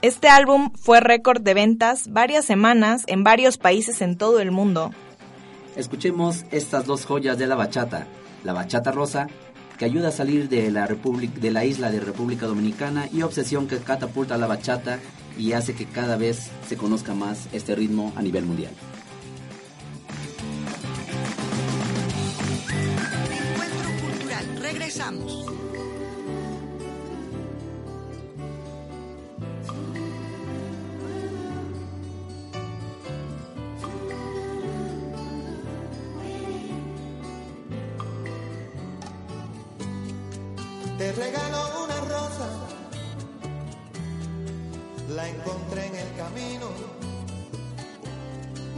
Este 0.00 0.28
álbum 0.28 0.70
fue 0.80 1.00
récord 1.00 1.42
de 1.42 1.54
ventas 1.54 2.04
varias 2.12 2.44
semanas 2.44 3.02
en 3.08 3.24
varios 3.24 3.58
países 3.58 4.00
en 4.00 4.16
todo 4.16 4.38
el 4.38 4.52
mundo. 4.52 4.92
Escuchemos 5.74 6.44
estas 6.52 6.86
dos 6.86 7.04
joyas 7.04 7.36
de 7.36 7.48
la 7.48 7.56
bachata, 7.56 8.06
la 8.44 8.52
bachata 8.52 8.92
rosa, 8.92 9.26
que 9.76 9.84
ayuda 9.84 10.08
a 10.08 10.12
salir 10.12 10.48
de 10.48 10.70
la, 10.70 10.86
Republic- 10.86 11.34
de 11.34 11.50
la 11.50 11.64
isla 11.64 11.90
de 11.90 11.98
República 11.98 12.46
Dominicana, 12.46 13.08
y 13.12 13.22
obsesión 13.22 13.66
que 13.66 13.78
catapulta 13.78 14.38
la 14.38 14.46
bachata 14.46 15.00
y 15.38 15.52
hace 15.52 15.74
que 15.74 15.86
cada 15.86 16.16
vez 16.16 16.50
se 16.68 16.76
conozca 16.76 17.14
más 17.14 17.48
este 17.52 17.74
ritmo 17.74 18.12
a 18.16 18.22
nivel 18.22 18.44
mundial. 18.44 18.72
Encuentro 23.30 24.06
Cultural. 24.06 24.58
Regresamos. 24.60 25.46
Te 40.98 41.12
regalo 41.12 41.87
la 45.18 45.28
encontré 45.28 45.86
en 45.86 45.96
el 45.96 46.10
camino. 46.22 46.66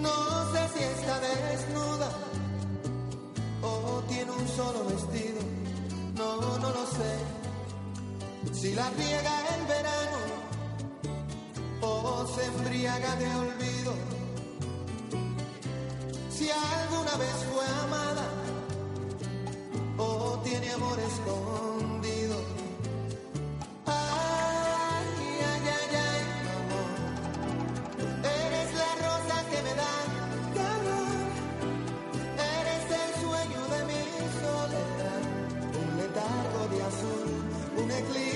No 0.07 0.17
sé 0.53 0.63
si 0.73 0.83
está 0.95 1.15
desnuda 1.21 2.11
o 3.63 4.03
tiene 4.09 4.31
un 4.41 4.49
solo 4.49 4.81
vestido. 4.93 5.41
No, 6.21 6.31
no 6.65 6.69
lo 6.79 6.85
sé. 6.99 7.13
Si 8.59 8.73
la 8.73 8.89
riega 9.01 9.35
el 9.55 9.63
verano 9.75 10.21
o 11.83 12.27
se 12.35 12.43
embriaga 12.53 13.17
de 13.17 13.29
olvido. 13.45 13.93
Si 16.37 16.47
alguna 16.51 17.15
vez 17.25 17.37
fue 17.53 17.67
amada 17.85 18.27
o 19.99 20.39
tiene 20.47 20.71
amor 20.73 20.99
escondido. 21.11 22.37
Ay, 23.85 24.70
un 38.01 38.30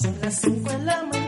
Son 0.00 0.14
las 0.20 0.36
5 0.36 0.70
de 0.70 0.78
la 0.84 1.02
mañana 1.02 1.27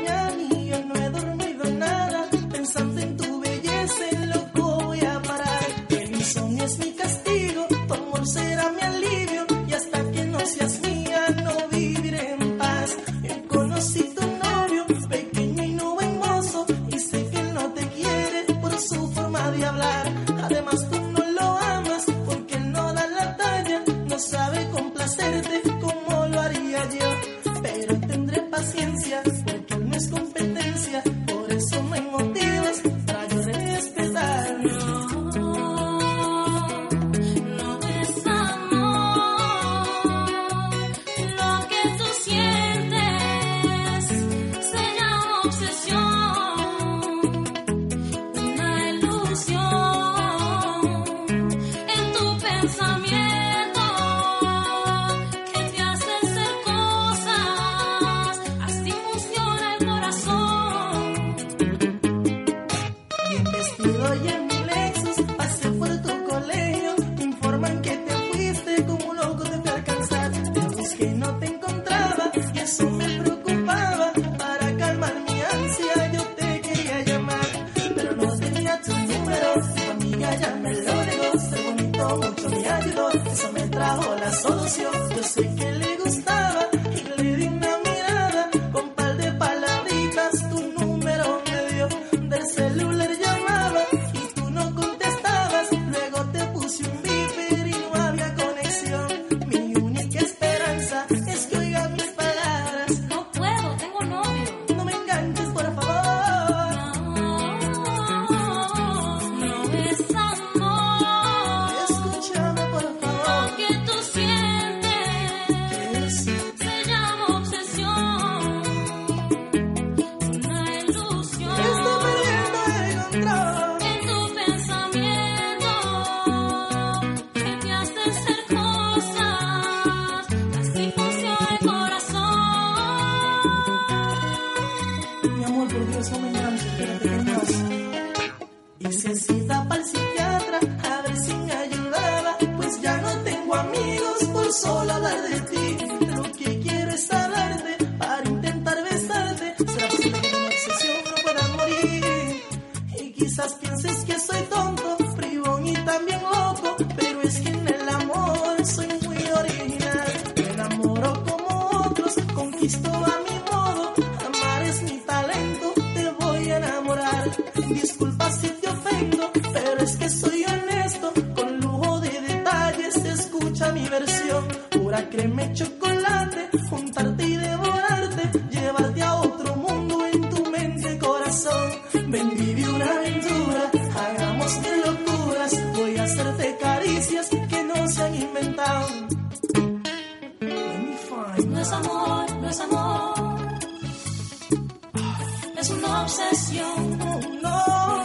obsesión. 196.10 196.98
no, 197.42 198.02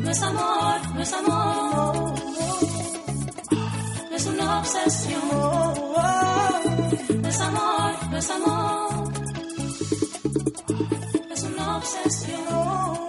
No 0.00 0.10
es 0.10 0.22
amor, 0.22 0.94
no 0.94 1.02
es 1.02 1.12
amor, 1.12 2.14
es 4.12 4.26
una 4.26 4.58
obsesión. 4.58 5.20
no, 5.30 5.74
No 7.22 7.28
es 7.28 7.40
amor, 7.40 7.92
no 8.10 8.16
es 8.18 8.30
amor, 8.30 9.12
es 11.30 11.42
una 11.44 11.76
obsesión. 11.76 13.05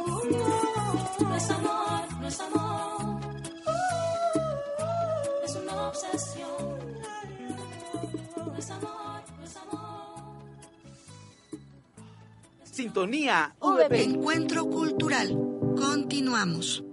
Sintonía 12.77 13.55
Encuentro 13.89 14.69
cultural. 14.69 15.35
Continuamos. 15.75 16.83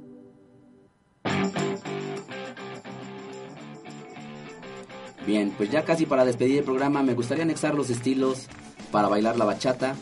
Bien, 5.26 5.52
pues 5.54 5.70
ya 5.70 5.84
casi 5.84 6.06
para 6.06 6.24
despedir 6.24 6.60
el 6.60 6.64
programa 6.64 7.02
me 7.02 7.12
gustaría 7.12 7.44
anexar 7.44 7.74
los 7.74 7.90
estilos 7.90 8.46
para 8.90 9.08
bailar 9.08 9.36
la 9.36 9.44
bachata. 9.44 9.94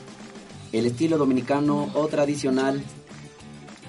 El 0.70 0.86
estilo 0.86 1.18
dominicano 1.18 1.90
o 1.94 2.06
tradicional, 2.06 2.80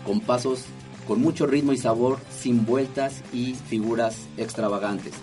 con 0.04 0.20
pasos 0.20 0.66
con 1.08 1.22
mucho 1.22 1.46
ritmo 1.46 1.74
y 1.74 1.78
sabor, 1.78 2.18
sin 2.36 2.66
vueltas 2.66 3.22
y 3.32 3.54
figuras 3.54 4.18
extravagantes. 4.38 5.14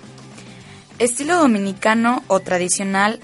Estilo 1.00 1.36
dominicano 1.36 2.22
o 2.28 2.38
tradicional, 2.38 3.18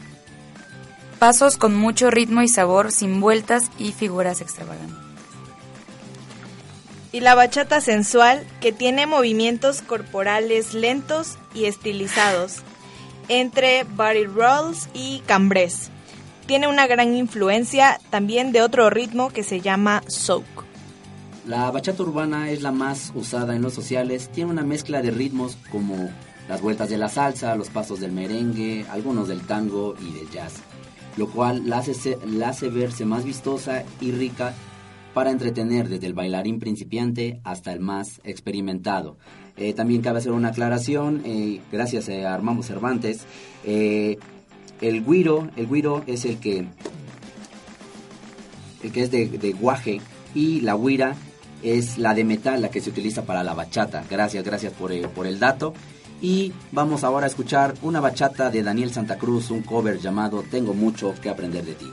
pasos 1.18 1.56
con 1.56 1.74
mucho 1.74 2.10
ritmo 2.10 2.42
y 2.42 2.48
sabor, 2.48 2.92
sin 2.92 3.20
vueltas 3.20 3.70
y 3.78 3.92
figuras 3.92 4.40
extravagantes. 4.40 4.96
Y 7.12 7.20
la 7.20 7.34
bachata 7.34 7.80
sensual, 7.80 8.46
que 8.60 8.72
tiene 8.72 9.06
movimientos 9.06 9.80
corporales 9.80 10.74
lentos 10.74 11.38
y 11.54 11.64
estilizados, 11.64 12.58
entre 13.28 13.84
body 13.84 14.24
rolls 14.24 14.88
y 14.92 15.20
cambrés. 15.26 15.90
Tiene 16.46 16.68
una 16.68 16.86
gran 16.86 17.14
influencia 17.14 17.98
también 18.10 18.52
de 18.52 18.62
otro 18.62 18.90
ritmo 18.90 19.30
que 19.30 19.42
se 19.42 19.60
llama 19.60 20.02
souk. 20.06 20.44
La 21.46 21.70
bachata 21.70 22.02
urbana 22.02 22.50
es 22.50 22.62
la 22.62 22.72
más 22.72 23.12
usada 23.14 23.54
en 23.54 23.62
los 23.62 23.72
sociales, 23.72 24.30
tiene 24.32 24.50
una 24.50 24.62
mezcla 24.62 25.00
de 25.00 25.10
ritmos 25.10 25.56
como 25.70 26.10
las 26.48 26.60
vueltas 26.60 26.88
de 26.88 26.98
la 26.98 27.08
salsa, 27.08 27.56
los 27.56 27.70
pasos 27.70 28.00
del 28.00 28.12
merengue, 28.12 28.84
algunos 28.90 29.28
del 29.28 29.40
tango 29.42 29.94
y 30.00 30.12
del 30.12 30.30
jazz, 30.30 30.54
lo 31.16 31.28
cual 31.28 31.68
la 31.68 31.78
hace, 31.78 32.68
verse 32.68 33.04
más 33.04 33.24
vistosa 33.24 33.84
y 34.00 34.12
rica 34.12 34.54
para 35.14 35.30
entretener 35.30 35.88
desde 35.88 36.06
el 36.06 36.14
bailarín 36.14 36.58
principiante 36.58 37.40
hasta 37.42 37.72
el 37.72 37.80
más 37.80 38.20
experimentado. 38.24 39.16
Eh, 39.56 39.72
también 39.72 40.02
cabe 40.02 40.18
hacer 40.18 40.32
una 40.32 40.48
aclaración, 40.48 41.22
eh, 41.24 41.60
gracias 41.72 42.08
eh, 42.10 42.26
a 42.26 42.34
Armando 42.34 42.62
Cervantes, 42.62 43.24
el 43.64 45.04
guiro, 45.04 45.48
el 45.56 45.66
guiro 45.66 46.04
es 46.06 46.26
el 46.26 46.38
que, 46.38 46.66
el 48.82 48.92
que 48.92 49.02
es 49.02 49.10
de, 49.10 49.56
guaje 49.58 50.02
y 50.34 50.60
la 50.60 50.76
guira 50.76 51.16
es 51.62 51.96
la 51.96 52.12
de 52.12 52.24
metal, 52.24 52.60
la 52.60 52.70
que 52.70 52.82
se 52.82 52.90
utiliza 52.90 53.24
para 53.24 53.42
la 53.42 53.54
bachata. 53.54 54.04
Gracias, 54.10 54.44
gracias 54.44 54.74
por 54.74 54.92
el 54.92 55.38
dato. 55.38 55.72
Y 56.20 56.52
vamos 56.72 57.04
ahora 57.04 57.26
a 57.26 57.28
escuchar 57.28 57.74
una 57.82 58.00
bachata 58.00 58.50
de 58.50 58.62
Daniel 58.62 58.92
Santa 58.92 59.18
Cruz, 59.18 59.50
un 59.50 59.62
cover 59.62 59.98
llamado 59.98 60.42
Tengo 60.50 60.74
mucho 60.74 61.14
que 61.20 61.28
aprender 61.28 61.64
de 61.64 61.74
ti. 61.74 61.92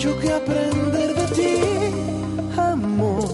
mucho 0.00 0.18
que 0.18 0.32
aprender 0.32 1.14
de 1.14 1.26
ti, 1.36 1.56
amor. 2.56 3.28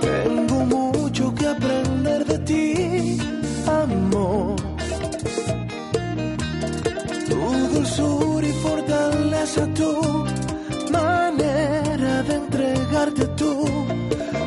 Tengo 0.00 0.56
mucho 0.64 1.32
que 1.36 1.46
aprender 1.46 2.24
de 2.24 2.38
ti, 2.40 3.18
amor. 3.68 4.56
Tu 7.28 7.74
dulzura 7.74 8.46
y 8.48 8.52
fortaleza, 8.54 9.68
tu 9.74 9.92
manera 10.90 12.24
de 12.24 12.34
entregarte 12.34 13.24
tu 13.40 13.52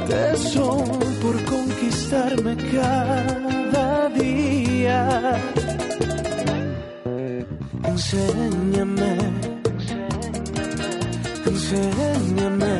tesón 0.09 0.83
por 1.21 1.35
conquistarme 1.45 2.57
cada 2.73 4.09
día. 4.09 5.37
Enséñame 7.85 9.28
Sitting 11.69 12.31
in 12.31 12.37
your 12.39 12.49
mouth. 12.49 12.78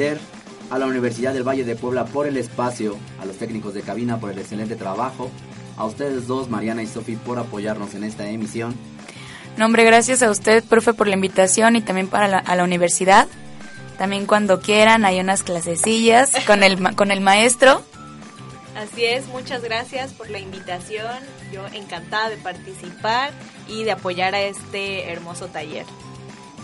Agradecer 0.00 0.18
a 0.70 0.78
la 0.78 0.86
Universidad 0.86 1.34
del 1.34 1.46
Valle 1.46 1.64
de 1.64 1.76
Puebla 1.76 2.04
por 2.04 2.26
el 2.26 2.36
espacio, 2.36 2.96
a 3.20 3.24
los 3.26 3.36
técnicos 3.36 3.74
de 3.74 3.82
cabina 3.82 4.18
por 4.18 4.30
el 4.30 4.38
excelente 4.38 4.76
trabajo, 4.76 5.30
a 5.76 5.84
ustedes 5.84 6.26
dos, 6.26 6.48
Mariana 6.48 6.82
y 6.82 6.86
Sofi, 6.86 7.16
por 7.16 7.38
apoyarnos 7.38 7.94
en 7.94 8.04
esta 8.04 8.28
emisión. 8.28 8.74
No, 9.56 9.66
hombre, 9.66 9.84
gracias 9.84 10.22
a 10.22 10.30
usted, 10.30 10.62
profe, 10.64 10.94
por 10.94 11.08
la 11.08 11.14
invitación 11.14 11.76
y 11.76 11.82
también 11.82 12.06
para 12.06 12.28
la, 12.28 12.38
a 12.38 12.56
la 12.56 12.64
universidad. 12.64 13.26
También 13.98 14.26
cuando 14.26 14.60
quieran 14.60 15.04
hay 15.04 15.20
unas 15.20 15.42
clasecillas 15.42 16.32
con 16.46 16.62
el, 16.62 16.94
con 16.94 17.10
el 17.10 17.20
maestro. 17.20 17.82
Así 18.76 19.04
es, 19.04 19.26
muchas 19.26 19.62
gracias 19.62 20.12
por 20.12 20.30
la 20.30 20.38
invitación. 20.38 21.18
Yo 21.52 21.66
encantada 21.74 22.30
de 22.30 22.36
participar 22.36 23.32
y 23.68 23.82
de 23.82 23.90
apoyar 23.90 24.34
a 24.34 24.40
este 24.40 25.10
hermoso 25.10 25.48
taller. 25.48 25.84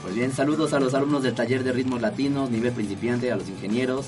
Pues 0.06 0.14
bien, 0.14 0.32
saludos 0.32 0.72
a 0.72 0.78
los 0.78 0.94
alumnos 0.94 1.24
del 1.24 1.34
taller 1.34 1.64
de 1.64 1.72
ritmos 1.72 2.00
latinos, 2.00 2.48
nivel 2.48 2.72
principiante, 2.72 3.32
a 3.32 3.36
los 3.36 3.48
ingenieros, 3.48 4.06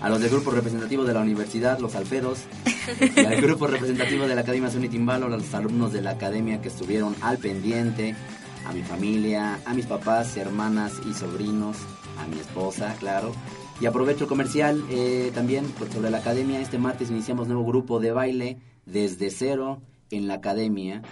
a 0.00 0.08
los 0.08 0.20
del 0.20 0.30
grupo 0.30 0.52
representativo 0.52 1.02
de 1.02 1.14
la 1.14 1.20
universidad, 1.20 1.80
los 1.80 1.96
alferos, 1.96 2.44
y 3.00 3.24
al 3.24 3.40
grupo 3.42 3.66
representativo 3.66 4.28
de 4.28 4.36
la 4.36 4.42
Academia 4.42 4.70
Sony 4.70 4.88
Timbalo, 4.88 5.26
a 5.26 5.30
los 5.30 5.52
alumnos 5.52 5.92
de 5.92 6.00
la 6.00 6.10
academia 6.10 6.62
que 6.62 6.68
estuvieron 6.68 7.16
al 7.22 7.38
pendiente, 7.38 8.14
a 8.64 8.72
mi 8.72 8.84
familia, 8.84 9.58
a 9.64 9.74
mis 9.74 9.86
papás, 9.86 10.36
hermanas 10.36 10.92
y 11.10 11.12
sobrinos, 11.12 11.76
a 12.20 12.28
mi 12.28 12.38
esposa, 12.38 12.94
claro. 13.00 13.32
Y 13.80 13.86
aprovecho 13.86 14.24
el 14.24 14.28
comercial 14.28 14.84
eh, 14.90 15.32
también 15.34 15.64
pues, 15.76 15.92
sobre 15.92 16.10
la 16.10 16.18
academia. 16.18 16.60
Este 16.60 16.78
martes 16.78 17.10
iniciamos 17.10 17.48
nuevo 17.48 17.64
grupo 17.64 17.98
de 17.98 18.12
baile 18.12 18.58
desde 18.86 19.28
cero 19.30 19.82
en 20.12 20.28
la 20.28 20.34
academia. 20.34 21.02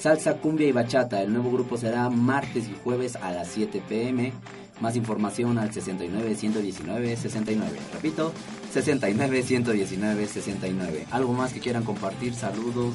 Salsa, 0.00 0.38
cumbia 0.38 0.66
y 0.66 0.72
bachata. 0.72 1.20
El 1.20 1.32
nuevo 1.32 1.50
grupo 1.50 1.76
será 1.76 2.08
martes 2.08 2.68
y 2.68 2.76
jueves 2.82 3.16
a 3.16 3.32
las 3.32 3.48
7 3.48 3.82
pm. 3.86 4.32
Más 4.80 4.96
información 4.96 5.58
al 5.58 5.74
69 5.74 6.34
119 6.34 7.16
69. 7.16 7.78
Repito, 7.92 8.32
69 8.72 9.42
119 9.42 10.26
69. 10.26 11.06
¿Algo 11.10 11.34
más 11.34 11.52
que 11.52 11.60
quieran 11.60 11.84
compartir? 11.84 12.34
Saludos. 12.34 12.94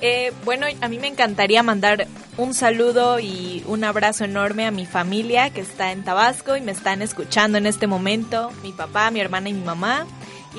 Eh, 0.00 0.32
bueno, 0.44 0.66
a 0.80 0.88
mí 0.88 1.00
me 1.00 1.08
encantaría 1.08 1.64
mandar 1.64 2.06
un 2.36 2.54
saludo 2.54 3.18
y 3.18 3.64
un 3.66 3.82
abrazo 3.82 4.24
enorme 4.24 4.64
a 4.64 4.70
mi 4.70 4.86
familia 4.86 5.50
que 5.50 5.60
está 5.60 5.90
en 5.90 6.04
Tabasco 6.04 6.56
y 6.56 6.60
me 6.60 6.70
están 6.70 7.02
escuchando 7.02 7.58
en 7.58 7.66
este 7.66 7.88
momento, 7.88 8.52
mi 8.62 8.70
papá, 8.70 9.10
mi 9.10 9.18
hermana 9.18 9.48
y 9.48 9.54
mi 9.54 9.64
mamá. 9.64 10.06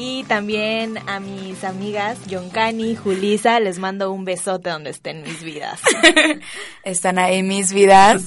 Y 0.02 0.24
también 0.24 0.98
a 1.10 1.20
mis 1.20 1.66
amigas 1.66 2.18
Yoncani, 2.26 2.96
Julisa, 2.96 3.60
les 3.60 3.80
mando 3.80 4.14
un 4.14 4.24
besote 4.24 4.70
donde 4.70 4.92
estén 4.92 5.24
mis 5.24 5.44
vidas. 5.44 5.82
Están 6.86 7.20
ahí 7.20 7.44
mis 7.44 7.74
vidas. 7.74 8.24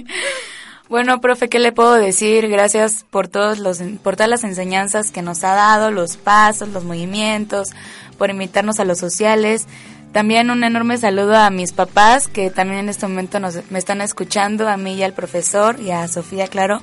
bueno, 0.88 1.20
profe, 1.20 1.50
¿qué 1.50 1.58
le 1.58 1.72
puedo 1.72 1.92
decir? 1.92 2.48
Gracias 2.48 3.04
por 3.10 3.28
todos 3.28 3.58
los 3.58 3.82
por 4.02 4.16
todas 4.16 4.30
las 4.30 4.44
enseñanzas 4.44 5.10
que 5.10 5.20
nos 5.20 5.44
ha 5.44 5.52
dado, 5.52 5.90
los 5.90 6.16
pasos, 6.16 6.70
los 6.70 6.84
movimientos, 6.84 7.68
por 8.16 8.30
invitarnos 8.30 8.80
a 8.80 8.86
los 8.86 8.96
sociales. 8.96 9.66
También 10.12 10.50
un 10.50 10.64
enorme 10.64 10.96
saludo 10.96 11.36
a 11.36 11.50
mis 11.50 11.74
papás 11.74 12.28
que 12.28 12.48
también 12.48 12.80
en 12.80 12.88
este 12.88 13.06
momento 13.06 13.40
nos, 13.40 13.58
me 13.70 13.78
están 13.78 14.00
escuchando, 14.00 14.66
a 14.66 14.78
mí 14.78 14.94
y 14.94 15.02
al 15.02 15.12
profesor 15.12 15.78
y 15.82 15.90
a 15.90 16.08
Sofía, 16.08 16.48
claro, 16.48 16.80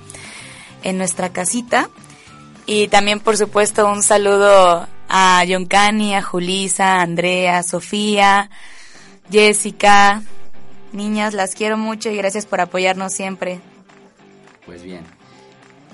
en 0.83 0.99
nuestra 0.99 1.29
casita. 1.29 1.89
Y 2.65 2.87
también, 2.87 3.19
por 3.19 3.37
supuesto, 3.37 3.87
un 3.87 4.01
saludo 4.01 4.87
a 5.07 5.43
Yoncani, 5.43 6.15
a 6.15 6.21
Julisa, 6.21 6.95
a 6.95 7.01
Andrea, 7.01 7.59
a 7.59 7.63
Sofía, 7.63 8.49
Jessica. 9.31 10.23
Niñas, 10.91 11.33
las 11.33 11.53
quiero 11.53 11.77
mucho 11.77 12.09
y 12.09 12.17
gracias 12.17 12.45
por 12.45 12.61
apoyarnos 12.61 13.13
siempre. 13.13 13.59
Pues 14.65 14.81
bien. 14.81 15.03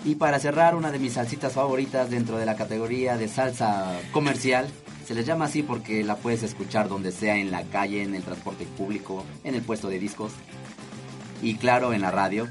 Y 0.06 0.16
para 0.16 0.40
cerrar, 0.40 0.76
una 0.76 0.92
de 0.92 1.00
mis 1.00 1.14
salsitas 1.14 1.54
favoritas 1.54 2.10
dentro 2.10 2.38
de 2.38 2.46
la 2.46 2.56
categoría 2.56 3.18
de 3.18 3.28
salsa 3.28 4.00
comercial. 4.12 4.68
Se 5.06 5.14
les 5.14 5.26
llama 5.26 5.46
así 5.46 5.64
porque 5.64 6.04
la 6.04 6.16
puedes 6.16 6.42
escuchar 6.44 6.88
donde 6.88 7.12
sea, 7.12 7.36
en 7.36 7.52
la 7.52 7.64
calle, 7.64 8.02
en 8.02 8.16
el 8.16 8.24
transporte 8.24 8.66
público, 8.66 9.26
en 9.44 9.56
el 9.56 9.62
puesto 9.62 9.90
de 9.90 10.00
discos 10.00 10.32
y 11.42 11.56
claro, 11.56 11.94
en 11.94 12.02
la 12.02 12.12
radio. 12.12 12.48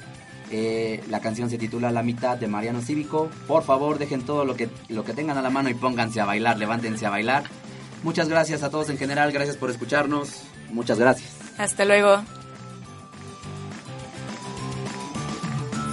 Eh, 0.51 1.03
la 1.09 1.21
canción 1.21 1.49
se 1.49 1.59
titula 1.59 1.91
La 1.91 2.03
mitad 2.03 2.37
de 2.37 2.49
Mariano 2.49 2.81
Cívico. 2.81 3.31
Por 3.47 3.63
favor, 3.63 3.99
dejen 3.99 4.23
todo 4.23 4.45
lo 4.45 4.57
que, 4.57 4.69
lo 4.89 5.05
que 5.05 5.13
tengan 5.13 5.39
a 5.39 5.43
la 5.43 5.51
mano 5.51 5.71
y 5.71 5.75
pónganse 5.75 6.21
a 6.21 6.25
bailar, 6.25 6.59
levántense 6.59 7.07
a 7.07 7.11
bailar. 7.11 7.45
Muchas 8.03 8.29
gracias 8.29 8.63
a 8.63 8.71
todos 8.71 8.91
en 8.91 8.99
general, 8.99 9.31
gracias 9.33 9.57
por 9.57 9.71
escucharnos. 9.71 10.43
Muchas 10.71 10.99
gracias. 10.99 11.31
Hasta 11.59 11.85
luego. 11.85 12.23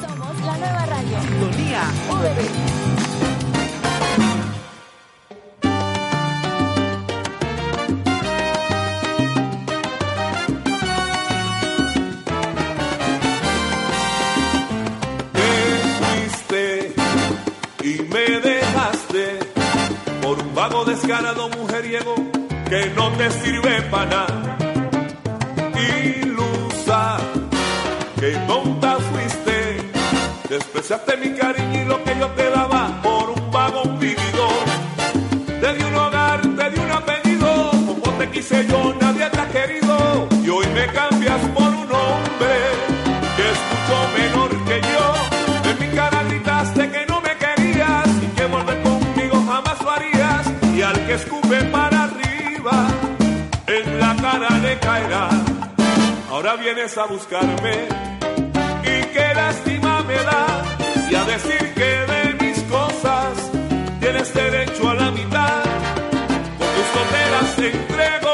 Somos 0.02 0.42
la 0.42 0.58
nueva 0.58 0.86
radio. 0.86 2.87
Descarado 20.98 21.50
mujeriego 21.50 22.16
que 22.70 22.90
no 22.96 23.12
te 23.12 23.30
sirve 23.32 23.82
para 23.84 24.10
nada. 24.10 24.58
Ilusa, 25.76 27.18
que 28.20 28.32
tonta 28.48 28.98
fuiste, 28.98 29.58
despreciaste 30.50 31.18
mi 31.18 31.38
cariño 31.38 31.82
y 31.84 31.86
lo 31.86 32.04
que 32.04 32.18
yo 32.20 32.28
te 32.32 32.50
daba 32.50 33.00
por 33.04 33.30
un 33.30 33.52
vago 33.52 33.84
vividor. 34.00 34.66
Te 35.62 35.74
di 35.76 35.84
un 35.84 35.96
hogar, 35.96 36.42
te 36.42 36.70
di 36.72 36.80
un 36.80 36.92
apellido, 36.92 37.72
como 37.72 38.18
te 38.18 38.30
quise 38.32 38.66
yo, 38.68 38.94
nadie 39.00 39.17
para 51.72 52.04
arriba, 52.04 52.88
en 53.68 54.00
la 54.00 54.16
cara 54.18 54.50
le 54.60 54.78
caerá. 54.80 55.30
Ahora 56.30 56.56
vienes 56.56 56.98
a 56.98 57.06
buscarme 57.06 57.88
y 58.84 59.06
qué 59.14 59.34
lástima 59.34 60.04
me 60.04 60.16
da 60.16 60.64
y 61.10 61.16
a 61.16 61.24
decir 61.24 61.74
que 61.74 61.92
de 62.14 62.46
mis 62.46 62.60
cosas 62.64 63.32
tienes 64.02 64.34
derecho 64.34 64.90
a 64.90 64.94
la 64.96 65.12
mitad. 65.12 65.64
Con 66.58 66.68
gusto 66.78 67.00
te 67.56 67.68
entrego, 67.70 68.27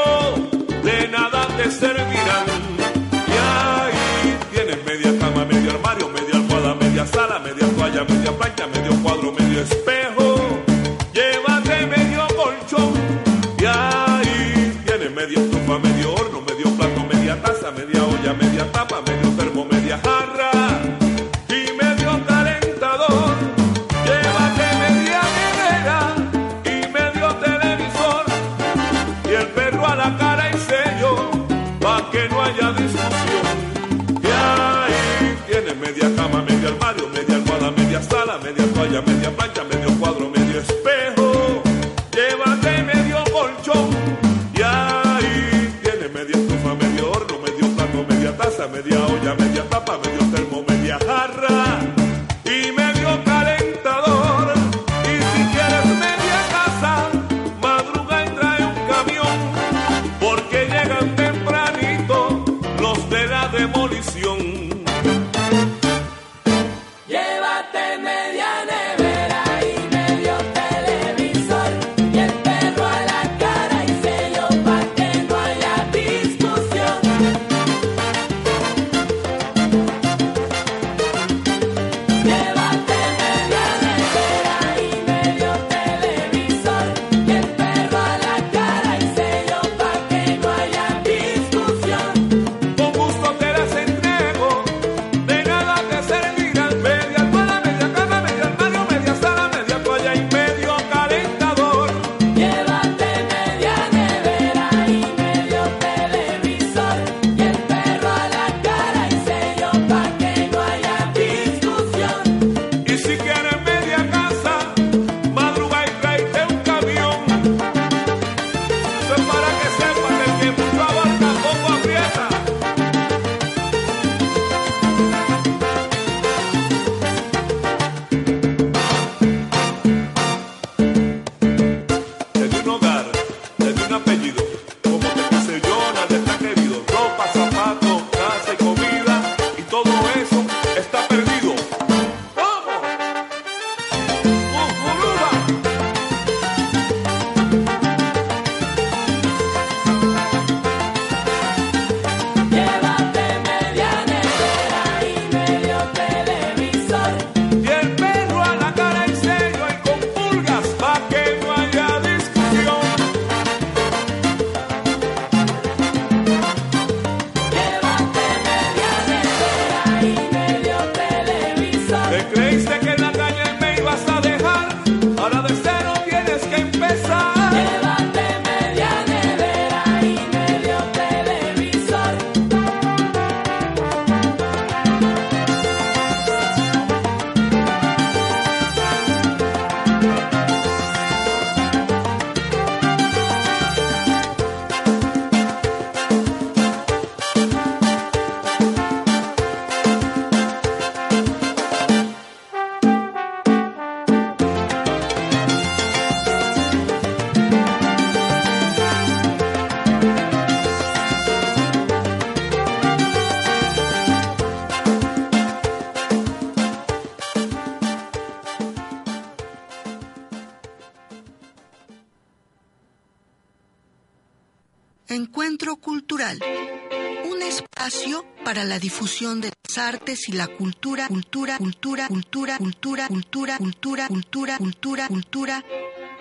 de 229.24 229.50
las 229.66 229.78
artes 229.78 230.28
y 230.28 230.32
la 230.32 230.46
cultura, 230.46 231.08
cultura, 231.08 231.56
cultura, 231.56 232.08
cultura, 232.08 232.58
cultura, 232.58 233.08
cultura, 233.08 233.56
cultura, 233.56 234.08
cultura, 234.08 234.58
cultura, 234.58 235.08
cultura 235.08 235.64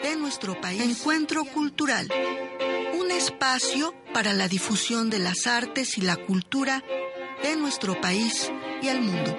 de 0.02 0.16
nuestro 0.16 0.60
país. 0.62 0.82
Encuentro 0.82 1.44
Cultural. 1.44 2.08
Un 2.98 3.12
espacio 3.12 3.94
para 4.14 4.32
la 4.32 4.48
difusión 4.48 5.10
de 5.10 5.20
las 5.20 5.48
artes 5.48 5.98
y 5.98 6.02
la 6.02 6.16
cultura 6.16 6.82
de 7.44 7.58
nuestro 7.58 8.00
país 8.00 8.50
y 8.82 8.88
el 8.88 9.02
mundo. 9.02 9.36